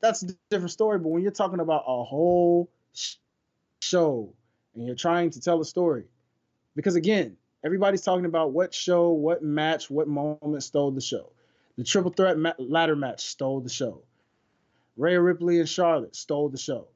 [0.00, 0.98] that's a different story.
[0.98, 2.68] But when you're talking about a whole
[3.80, 4.32] show
[4.74, 6.04] and you're trying to tell a story,
[6.74, 11.30] because again, everybody's talking about what show, what match, what moment stole the show.
[11.76, 14.02] The triple threat ma- ladder match stole the show.
[14.96, 16.88] Rhea Ripley and Charlotte stole the show.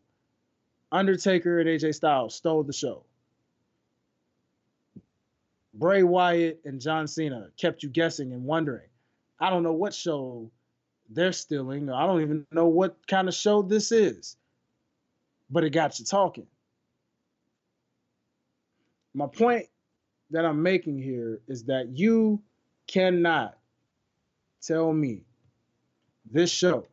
[0.93, 3.05] Undertaker and AJ Styles stole the show.
[5.75, 8.89] Bray Wyatt and John Cena kept you guessing and wondering.
[9.39, 10.51] I don't know what show
[11.09, 11.91] they're stealing.
[11.91, 14.37] I don't even know what kind of show this is.
[15.51, 16.47] But it got you talking.
[19.15, 19.67] My point
[20.31, 22.43] that I'm making here is that you
[22.87, 23.59] cannot
[24.63, 25.25] tell me
[26.31, 26.87] this show,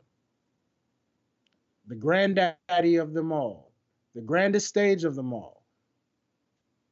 [1.87, 3.71] the granddaddy of them all,
[4.15, 5.63] the grandest stage of them all,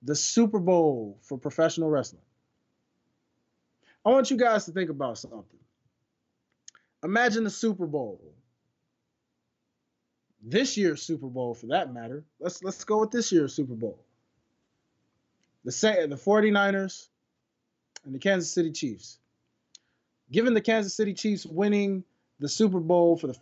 [0.03, 2.21] the Super Bowl for professional wrestling.
[4.05, 5.59] I want you guys to think about something.
[7.03, 8.21] Imagine the Super Bowl.
[10.43, 12.23] This year's Super Bowl for that matter.
[12.39, 14.05] Let's let's go with this year's Super Bowl.
[15.66, 17.07] The the 49ers
[18.05, 19.18] and the Kansas City Chiefs.
[20.32, 22.03] Given the Kansas City Chiefs winning
[22.39, 23.38] the Super Bowl for the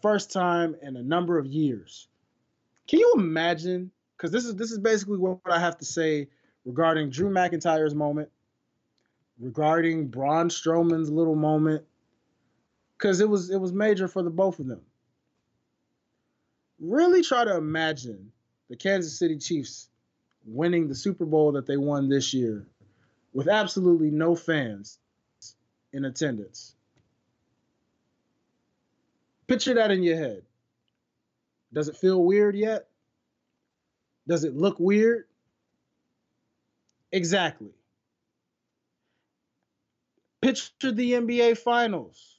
[0.00, 2.08] first time in a number of years.
[2.88, 6.28] Can you imagine because this is this is basically what I have to say
[6.64, 8.28] regarding Drew McIntyre's moment,
[9.38, 11.84] regarding Braun Strowman's little moment,
[12.98, 14.82] because it was it was major for the both of them.
[16.80, 18.32] Really try to imagine
[18.68, 19.88] the Kansas City Chiefs
[20.44, 22.66] winning the Super Bowl that they won this year
[23.32, 24.98] with absolutely no fans
[25.92, 26.74] in attendance.
[29.46, 30.42] Picture that in your head.
[31.72, 32.88] Does it feel weird yet?
[34.26, 35.24] Does it look weird?
[37.10, 37.72] Exactly.
[40.40, 42.38] Picture the NBA Finals.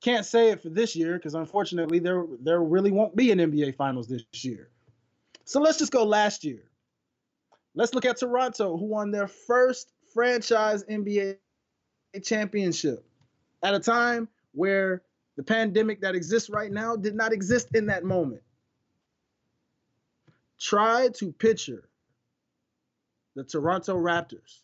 [0.00, 3.76] Can't say it for this year because unfortunately there there really won't be an NBA
[3.76, 4.68] Finals this year.
[5.44, 6.62] So let's just go last year.
[7.74, 11.36] Let's look at Toronto, who won their first franchise NBA
[12.22, 13.04] championship
[13.62, 15.02] at a time where
[15.36, 18.42] the pandemic that exists right now did not exist in that moment.
[20.60, 21.88] Try to picture
[23.34, 24.60] the Toronto Raptors.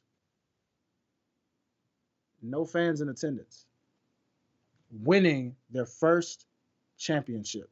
[2.40, 3.66] No fans in attendance.
[4.92, 6.46] Winning their first
[6.96, 7.68] championship.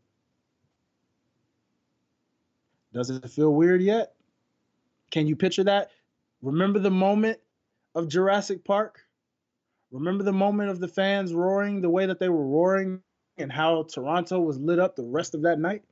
[2.93, 4.15] Does it feel weird yet?
[5.11, 5.91] Can you picture that?
[6.43, 7.39] Remember the moment
[7.95, 9.01] of Jurassic Park?
[9.91, 13.01] Remember the moment of the fans roaring the way that they were roaring
[13.39, 15.83] and how Toronto was lit up the rest of that night?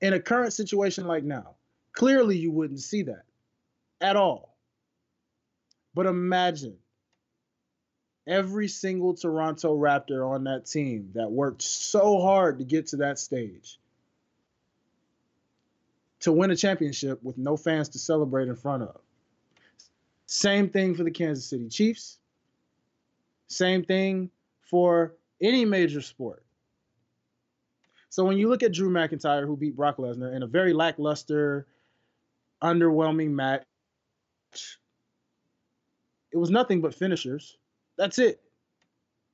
[0.00, 1.54] in a current situation like now,
[1.92, 3.24] clearly you wouldn't see that
[4.00, 4.56] at all.
[5.94, 6.76] But imagine
[8.26, 13.18] every single Toronto Raptor on that team that worked so hard to get to that
[13.18, 13.78] stage
[16.20, 19.00] to win a championship with no fans to celebrate in front of.
[20.26, 22.18] Same thing for the Kansas City Chiefs.
[23.48, 26.44] Same thing for any major sport.
[28.10, 31.66] So when you look at Drew McIntyre, who beat Brock Lesnar in a very lackluster,
[32.62, 33.64] underwhelming match,
[36.32, 37.56] it was nothing but finishers.
[37.96, 38.40] That's it.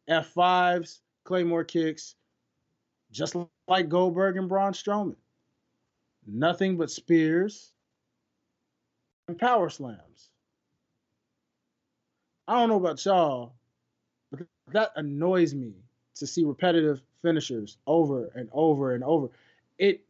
[0.09, 2.15] F5s, Claymore kicks,
[3.11, 5.17] just like Goldberg and Braun Strowman.
[6.27, 7.73] Nothing but spears
[9.29, 10.31] and power slams.
[12.47, 13.55] I don't know about y'all,
[14.31, 15.73] but that annoys me
[16.17, 19.29] to see repetitive finishers over and over and over.
[19.79, 20.03] It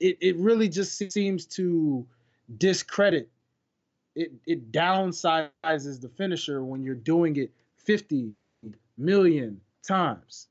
[0.00, 2.06] it it really just seems to
[2.58, 3.28] discredit
[4.14, 8.32] it it downsizes the finisher when you're doing it 50
[8.98, 10.48] million times.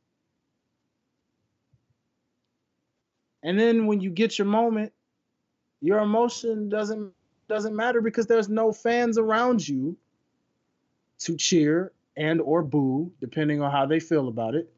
[3.44, 4.94] And then when you get your moment,
[5.82, 7.12] your emotion doesn't
[7.50, 9.98] doesn't matter because there's no fans around you
[11.20, 14.72] to cheer and or boo depending on how they feel about it.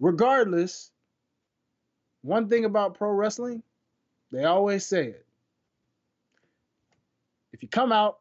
[0.00, 0.90] Regardless,
[2.22, 3.62] one thing about pro wrestling,
[4.30, 5.26] they always say it.
[7.52, 8.18] If you come out,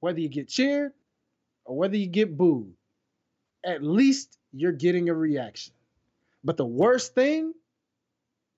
[0.00, 0.92] whether you get cheered
[1.64, 2.72] or whether you get booed,
[3.64, 5.74] at least you're getting a reaction.
[6.44, 7.52] But the worst thing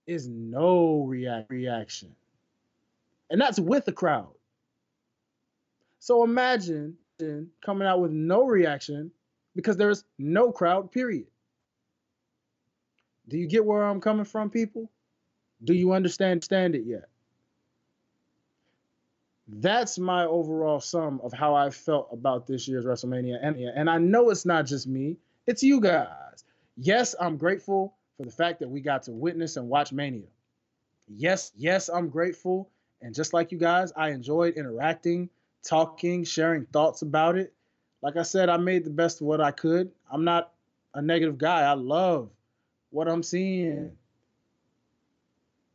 [0.07, 2.15] is no react- reaction.
[3.31, 4.29] And that's with the crowd.
[5.99, 6.97] So imagine
[7.65, 9.11] coming out with no reaction
[9.57, 11.27] because there's no crowd, period.
[13.29, 14.91] Do you get where I'm coming from, people?
[15.63, 17.09] Do you understand stand it yet?
[19.49, 23.39] That's my overall sum of how I felt about this year's WrestleMania.
[23.43, 25.17] And, and I know it's not just me,
[25.47, 26.45] it's you guys.
[26.77, 30.29] Yes, I'm grateful for the fact that we got to witness and watch Mania.
[31.09, 32.71] Yes, yes, I'm grateful.
[33.01, 35.31] And just like you guys, I enjoyed interacting,
[35.63, 37.53] talking, sharing thoughts about it.
[38.03, 39.91] Like I said, I made the best of what I could.
[40.11, 40.53] I'm not
[40.95, 41.63] a negative guy.
[41.63, 42.31] I love
[42.91, 43.93] what I'm seeing.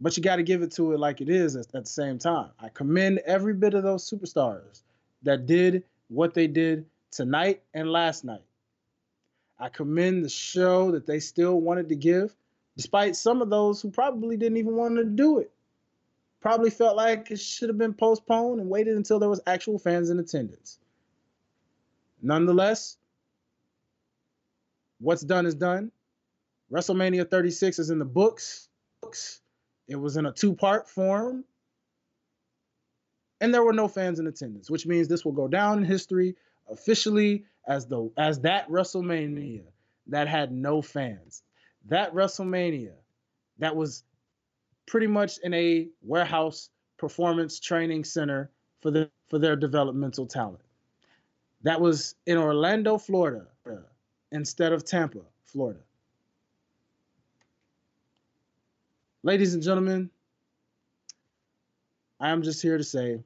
[0.01, 2.17] But you got to give it to it like it is at, at the same
[2.17, 2.49] time.
[2.59, 4.81] I commend every bit of those superstars
[5.23, 8.43] that did what they did tonight and last night.
[9.59, 12.35] I commend the show that they still wanted to give,
[12.75, 15.52] despite some of those who probably didn't even want to do it.
[16.43, 20.09] Probably felt like it should have been postponed and waited until there was actual fans
[20.09, 20.77] in attendance.
[22.21, 22.97] Nonetheless,
[24.99, 25.89] what's done is done.
[26.69, 28.67] WrestleMania 36 is in the books.
[29.87, 31.45] It was in a two-part form.
[33.39, 36.35] And there were no fans in attendance, which means this will go down in history
[36.69, 39.63] officially as the as that WrestleMania
[40.07, 41.41] that had no fans.
[41.85, 42.95] That WrestleMania
[43.59, 44.03] that was
[44.85, 48.49] pretty much in a warehouse performance training center
[48.81, 50.61] for the for their developmental talent.
[51.63, 53.47] That was in Orlando, Florida,
[54.31, 55.79] instead of Tampa, Florida.
[59.23, 60.09] Ladies and gentlemen,
[62.19, 63.19] I am just here to say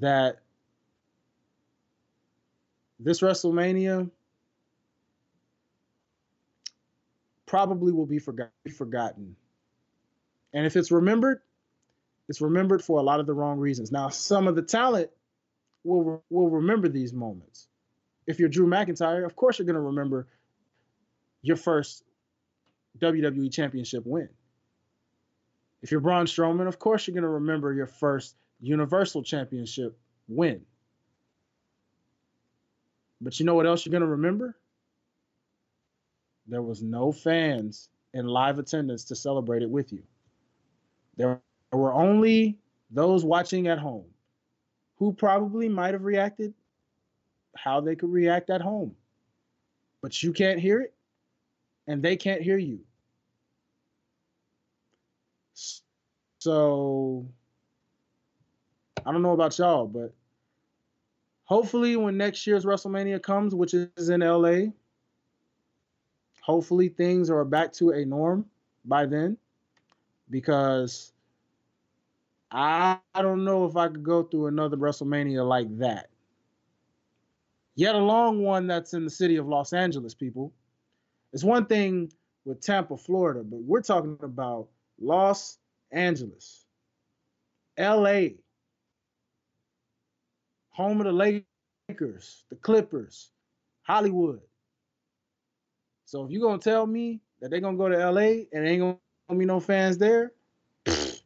[0.00, 0.40] that
[2.98, 4.10] this WrestleMania
[7.46, 9.36] probably will be forgotten.
[10.54, 11.40] And if it's remembered,
[12.28, 13.92] it's remembered for a lot of the wrong reasons.
[13.92, 15.10] Now, some of the talent
[15.82, 17.68] will will remember these moments.
[18.26, 20.28] If you're Drew McIntyre, of course you're going to remember
[21.42, 22.04] your first
[23.00, 24.28] WWE Championship win.
[25.82, 29.98] If you're Braun Strowman, of course you're going to remember your first Universal Championship
[30.28, 30.62] win.
[33.20, 34.56] But you know what else you're going to remember?
[36.46, 40.02] There was no fans in live attendance to celebrate it with you.
[41.16, 41.40] There
[41.72, 42.58] were only
[42.90, 44.06] those watching at home
[44.96, 46.54] who probably might have reacted
[47.56, 48.94] how they could react at home.
[50.00, 50.94] But you can't hear it
[51.86, 52.80] and they can't hear you.
[56.38, 57.26] So
[59.06, 60.12] I don't know about y'all, but
[61.44, 64.72] hopefully when next year's WrestleMania comes, which is in LA,
[66.42, 68.44] hopefully things are back to a norm
[68.84, 69.38] by then
[70.34, 71.12] because
[72.50, 76.08] I, I don't know if I could go through another WrestleMania like that.
[77.76, 80.52] Yet a long one that's in the city of Los Angeles, people.
[81.32, 82.10] It's one thing
[82.44, 84.66] with Tampa, Florida, but we're talking about
[85.00, 85.58] Los
[85.92, 86.64] Angeles,
[87.78, 88.30] LA,
[90.70, 91.44] home of the
[91.88, 93.30] Lakers, the Clippers,
[93.82, 94.40] Hollywood.
[96.06, 98.98] So if you're gonna tell me that they're gonna go to LA and ain't gonna
[99.32, 100.32] be no fans there,
[100.86, 101.16] and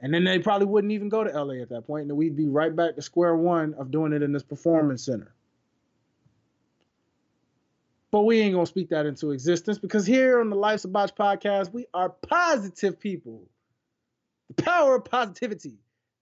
[0.00, 2.74] then they probably wouldn't even go to LA at that point, and we'd be right
[2.74, 5.34] back to square one of doing it in this performance center.
[8.10, 11.14] But we ain't gonna speak that into existence because here on the Life's a Botch
[11.14, 13.48] podcast, we are positive people.
[14.54, 15.78] The power of positivity,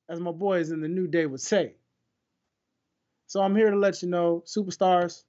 [0.08, 1.74] as my boys in the New Day would say.
[3.26, 5.24] So I'm here to let you know, superstars,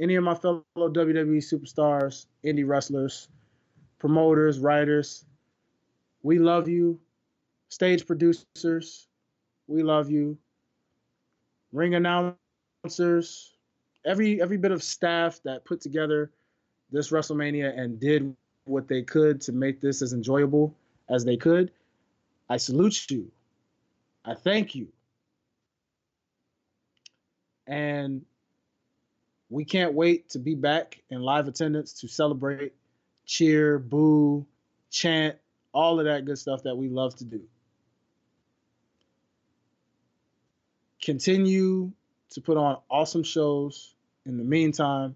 [0.00, 3.28] any of my fellow WWE superstars, indie wrestlers,
[3.98, 5.24] promoters, writers,
[6.22, 6.98] we love you.
[7.68, 9.08] Stage producers,
[9.66, 10.36] we love you.
[11.72, 13.52] Ring announcers,
[14.04, 16.30] every every bit of staff that put together
[16.90, 18.34] this WrestleMania and did
[18.64, 20.74] what they could to make this as enjoyable
[21.08, 21.70] as they could.
[22.48, 23.30] I salute you.
[24.24, 24.88] I thank you.
[27.66, 28.24] And
[29.50, 32.72] we can't wait to be back in live attendance to celebrate,
[33.26, 34.46] cheer, boo,
[34.90, 35.36] chant,
[35.72, 37.42] all of that good stuff that we love to do.
[41.02, 41.92] Continue
[42.30, 45.14] to put on awesome shows in the meantime.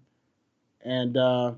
[0.83, 1.53] And uh,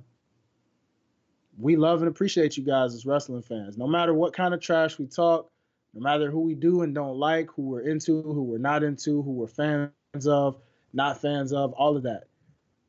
[1.57, 3.77] we love and appreciate you guys as wrestling fans.
[3.77, 5.49] No matter what kind of trash we talk,
[5.93, 9.21] no matter who we do and don't like, who we're into, who we're not into,
[9.21, 9.91] who we're fans
[10.27, 10.57] of,
[10.93, 12.23] not fans of, all of that.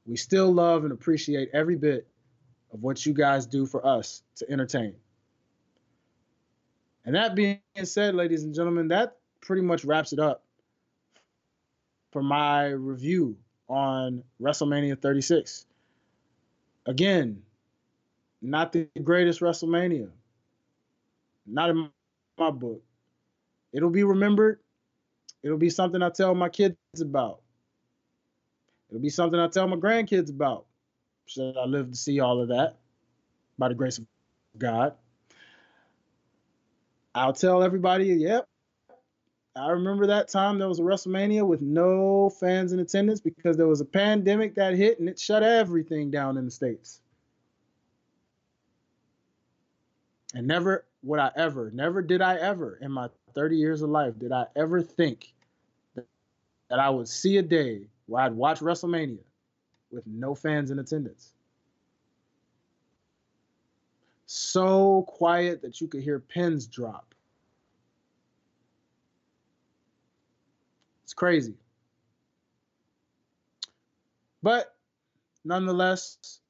[0.07, 2.07] We still love and appreciate every bit
[2.75, 4.97] of what you guys do for us to entertain.
[7.07, 10.43] And that being said, ladies and gentlemen, that pretty much wraps it up
[12.11, 13.37] for my review
[13.69, 15.67] on WrestleMania 36.
[16.87, 17.43] Again,
[18.43, 20.11] not the greatest WrestleMania.
[21.47, 21.91] Not in
[22.39, 22.83] my book.
[23.73, 24.61] It'll be remembered.
[25.43, 27.41] It'll be something I tell my kids about.
[28.89, 30.67] It'll be something I tell my grandkids about.
[31.27, 32.77] Should I live to see all of that
[33.59, 34.07] by the grace of
[34.59, 34.95] God?
[37.15, 38.49] I'll tell everybody, yep,
[39.57, 43.69] I remember that time there was a WrestleMania with no fans in attendance because there
[43.69, 47.01] was a pandemic that hit and it shut everything down in the States.
[50.35, 54.19] And never would I ever, never did I ever in my 30 years of life,
[54.19, 55.33] did I ever think
[55.95, 56.07] that,
[56.69, 59.19] that I would see a day where I'd watch WrestleMania
[59.95, 61.33] with no fans in attendance.
[64.27, 67.15] So quiet that you could hear pins drop.
[71.05, 71.55] It's crazy.
[74.43, 74.75] But
[75.45, 76.41] nonetheless,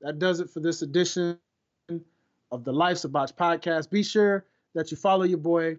[0.00, 1.38] that does it for this edition
[2.50, 3.90] of the Life's a Botch podcast.
[3.90, 4.44] Be sure
[4.74, 5.76] that you follow your boy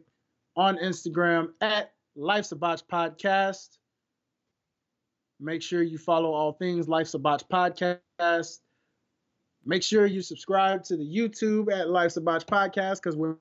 [0.56, 3.78] on Instagram at Life's a Botch podcast.
[5.40, 8.60] Make sure you follow all things Life's a Botch podcast.
[9.66, 13.36] Make sure you subscribe to the YouTube at Life's a Botch podcast because we're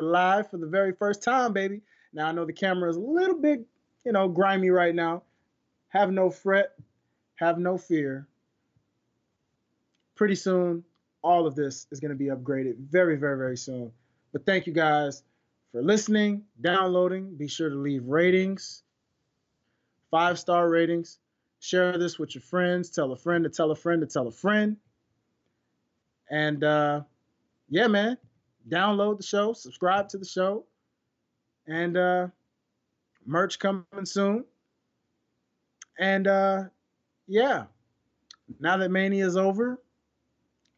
[0.00, 1.80] live for the very first time, baby.
[2.12, 3.64] Now I know the camera is a little bit,
[4.04, 5.22] you know, grimy right now.
[5.88, 6.72] Have no fret,
[7.36, 8.26] have no fear.
[10.14, 10.84] Pretty soon,
[11.22, 13.92] all of this is going to be upgraded very, very, very soon.
[14.32, 15.22] But thank you guys
[15.72, 17.34] for listening, downloading.
[17.34, 18.82] Be sure to leave ratings,
[20.10, 21.18] five star ratings.
[21.60, 22.90] Share this with your friends.
[22.90, 24.76] Tell a friend to tell a friend to tell a friend.
[26.30, 27.02] And uh,
[27.68, 28.16] yeah, man,
[28.68, 30.64] download the show, subscribe to the show,
[31.66, 32.28] and uh,
[33.26, 34.44] merch coming soon.
[35.98, 36.64] And uh,
[37.26, 37.64] yeah,
[38.58, 39.82] now that Mania is over,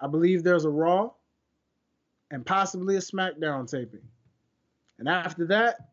[0.01, 1.11] I believe there's a Raw
[2.33, 4.03] and possibly a SmackDown taping.
[4.99, 5.92] And after that,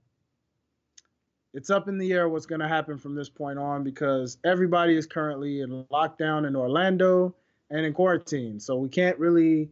[1.54, 4.96] it's up in the air what's going to happen from this point on because everybody
[4.96, 7.34] is currently in lockdown in Orlando
[7.70, 8.60] and in quarantine.
[8.60, 9.70] So we can't really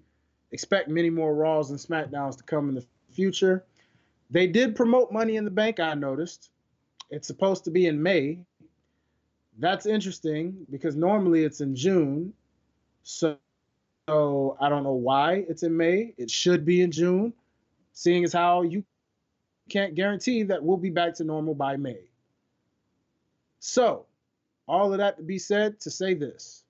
[0.52, 3.64] expect many more Raws and SmackDowns to come in the future.
[4.30, 6.50] They did promote Money in the Bank, I noticed.
[7.10, 8.40] It's supposed to be in May.
[9.60, 12.34] That's interesting because normally it's in June.
[13.04, 13.38] So
[14.08, 16.14] so I don't know why it's in May.
[16.18, 17.34] It should be in June,
[17.92, 18.86] seeing as how you
[19.68, 22.00] can't guarantee that we'll be back to normal by May.
[23.60, 24.06] So,
[24.68, 26.64] all of that to be said to say this.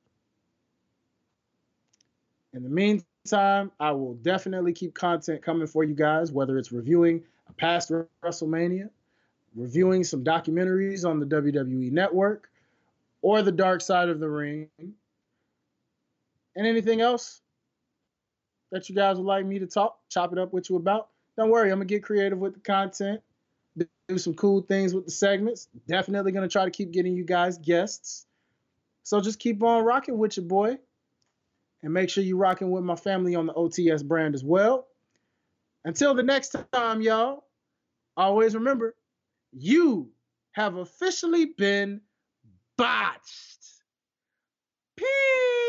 [2.54, 7.24] In the meantime, I will definitely keep content coming for you guys, whether it's reviewing
[7.50, 7.92] a past
[8.24, 8.90] WrestleMania,
[9.56, 12.50] reviewing some documentaries on the WWE Network,
[13.22, 14.94] or the Dark Side of the Ring, and
[16.56, 17.42] anything else
[18.72, 21.50] that you guys would like me to talk, chop it up with you about, don't
[21.50, 21.72] worry.
[21.72, 23.22] I'm gonna get creative with the content,
[23.78, 25.70] do some cool things with the segments.
[25.88, 28.26] Definitely gonna try to keep getting you guys guests.
[29.04, 30.78] So just keep on rocking with your boy,
[31.84, 34.88] and make sure you're rocking with my family on the OTS brand as well.
[35.86, 37.46] Until the next time, y'all.
[38.18, 38.96] Always remember,
[39.54, 40.10] you
[40.54, 42.02] have officially been
[42.78, 43.84] botched.
[44.96, 45.67] Peace.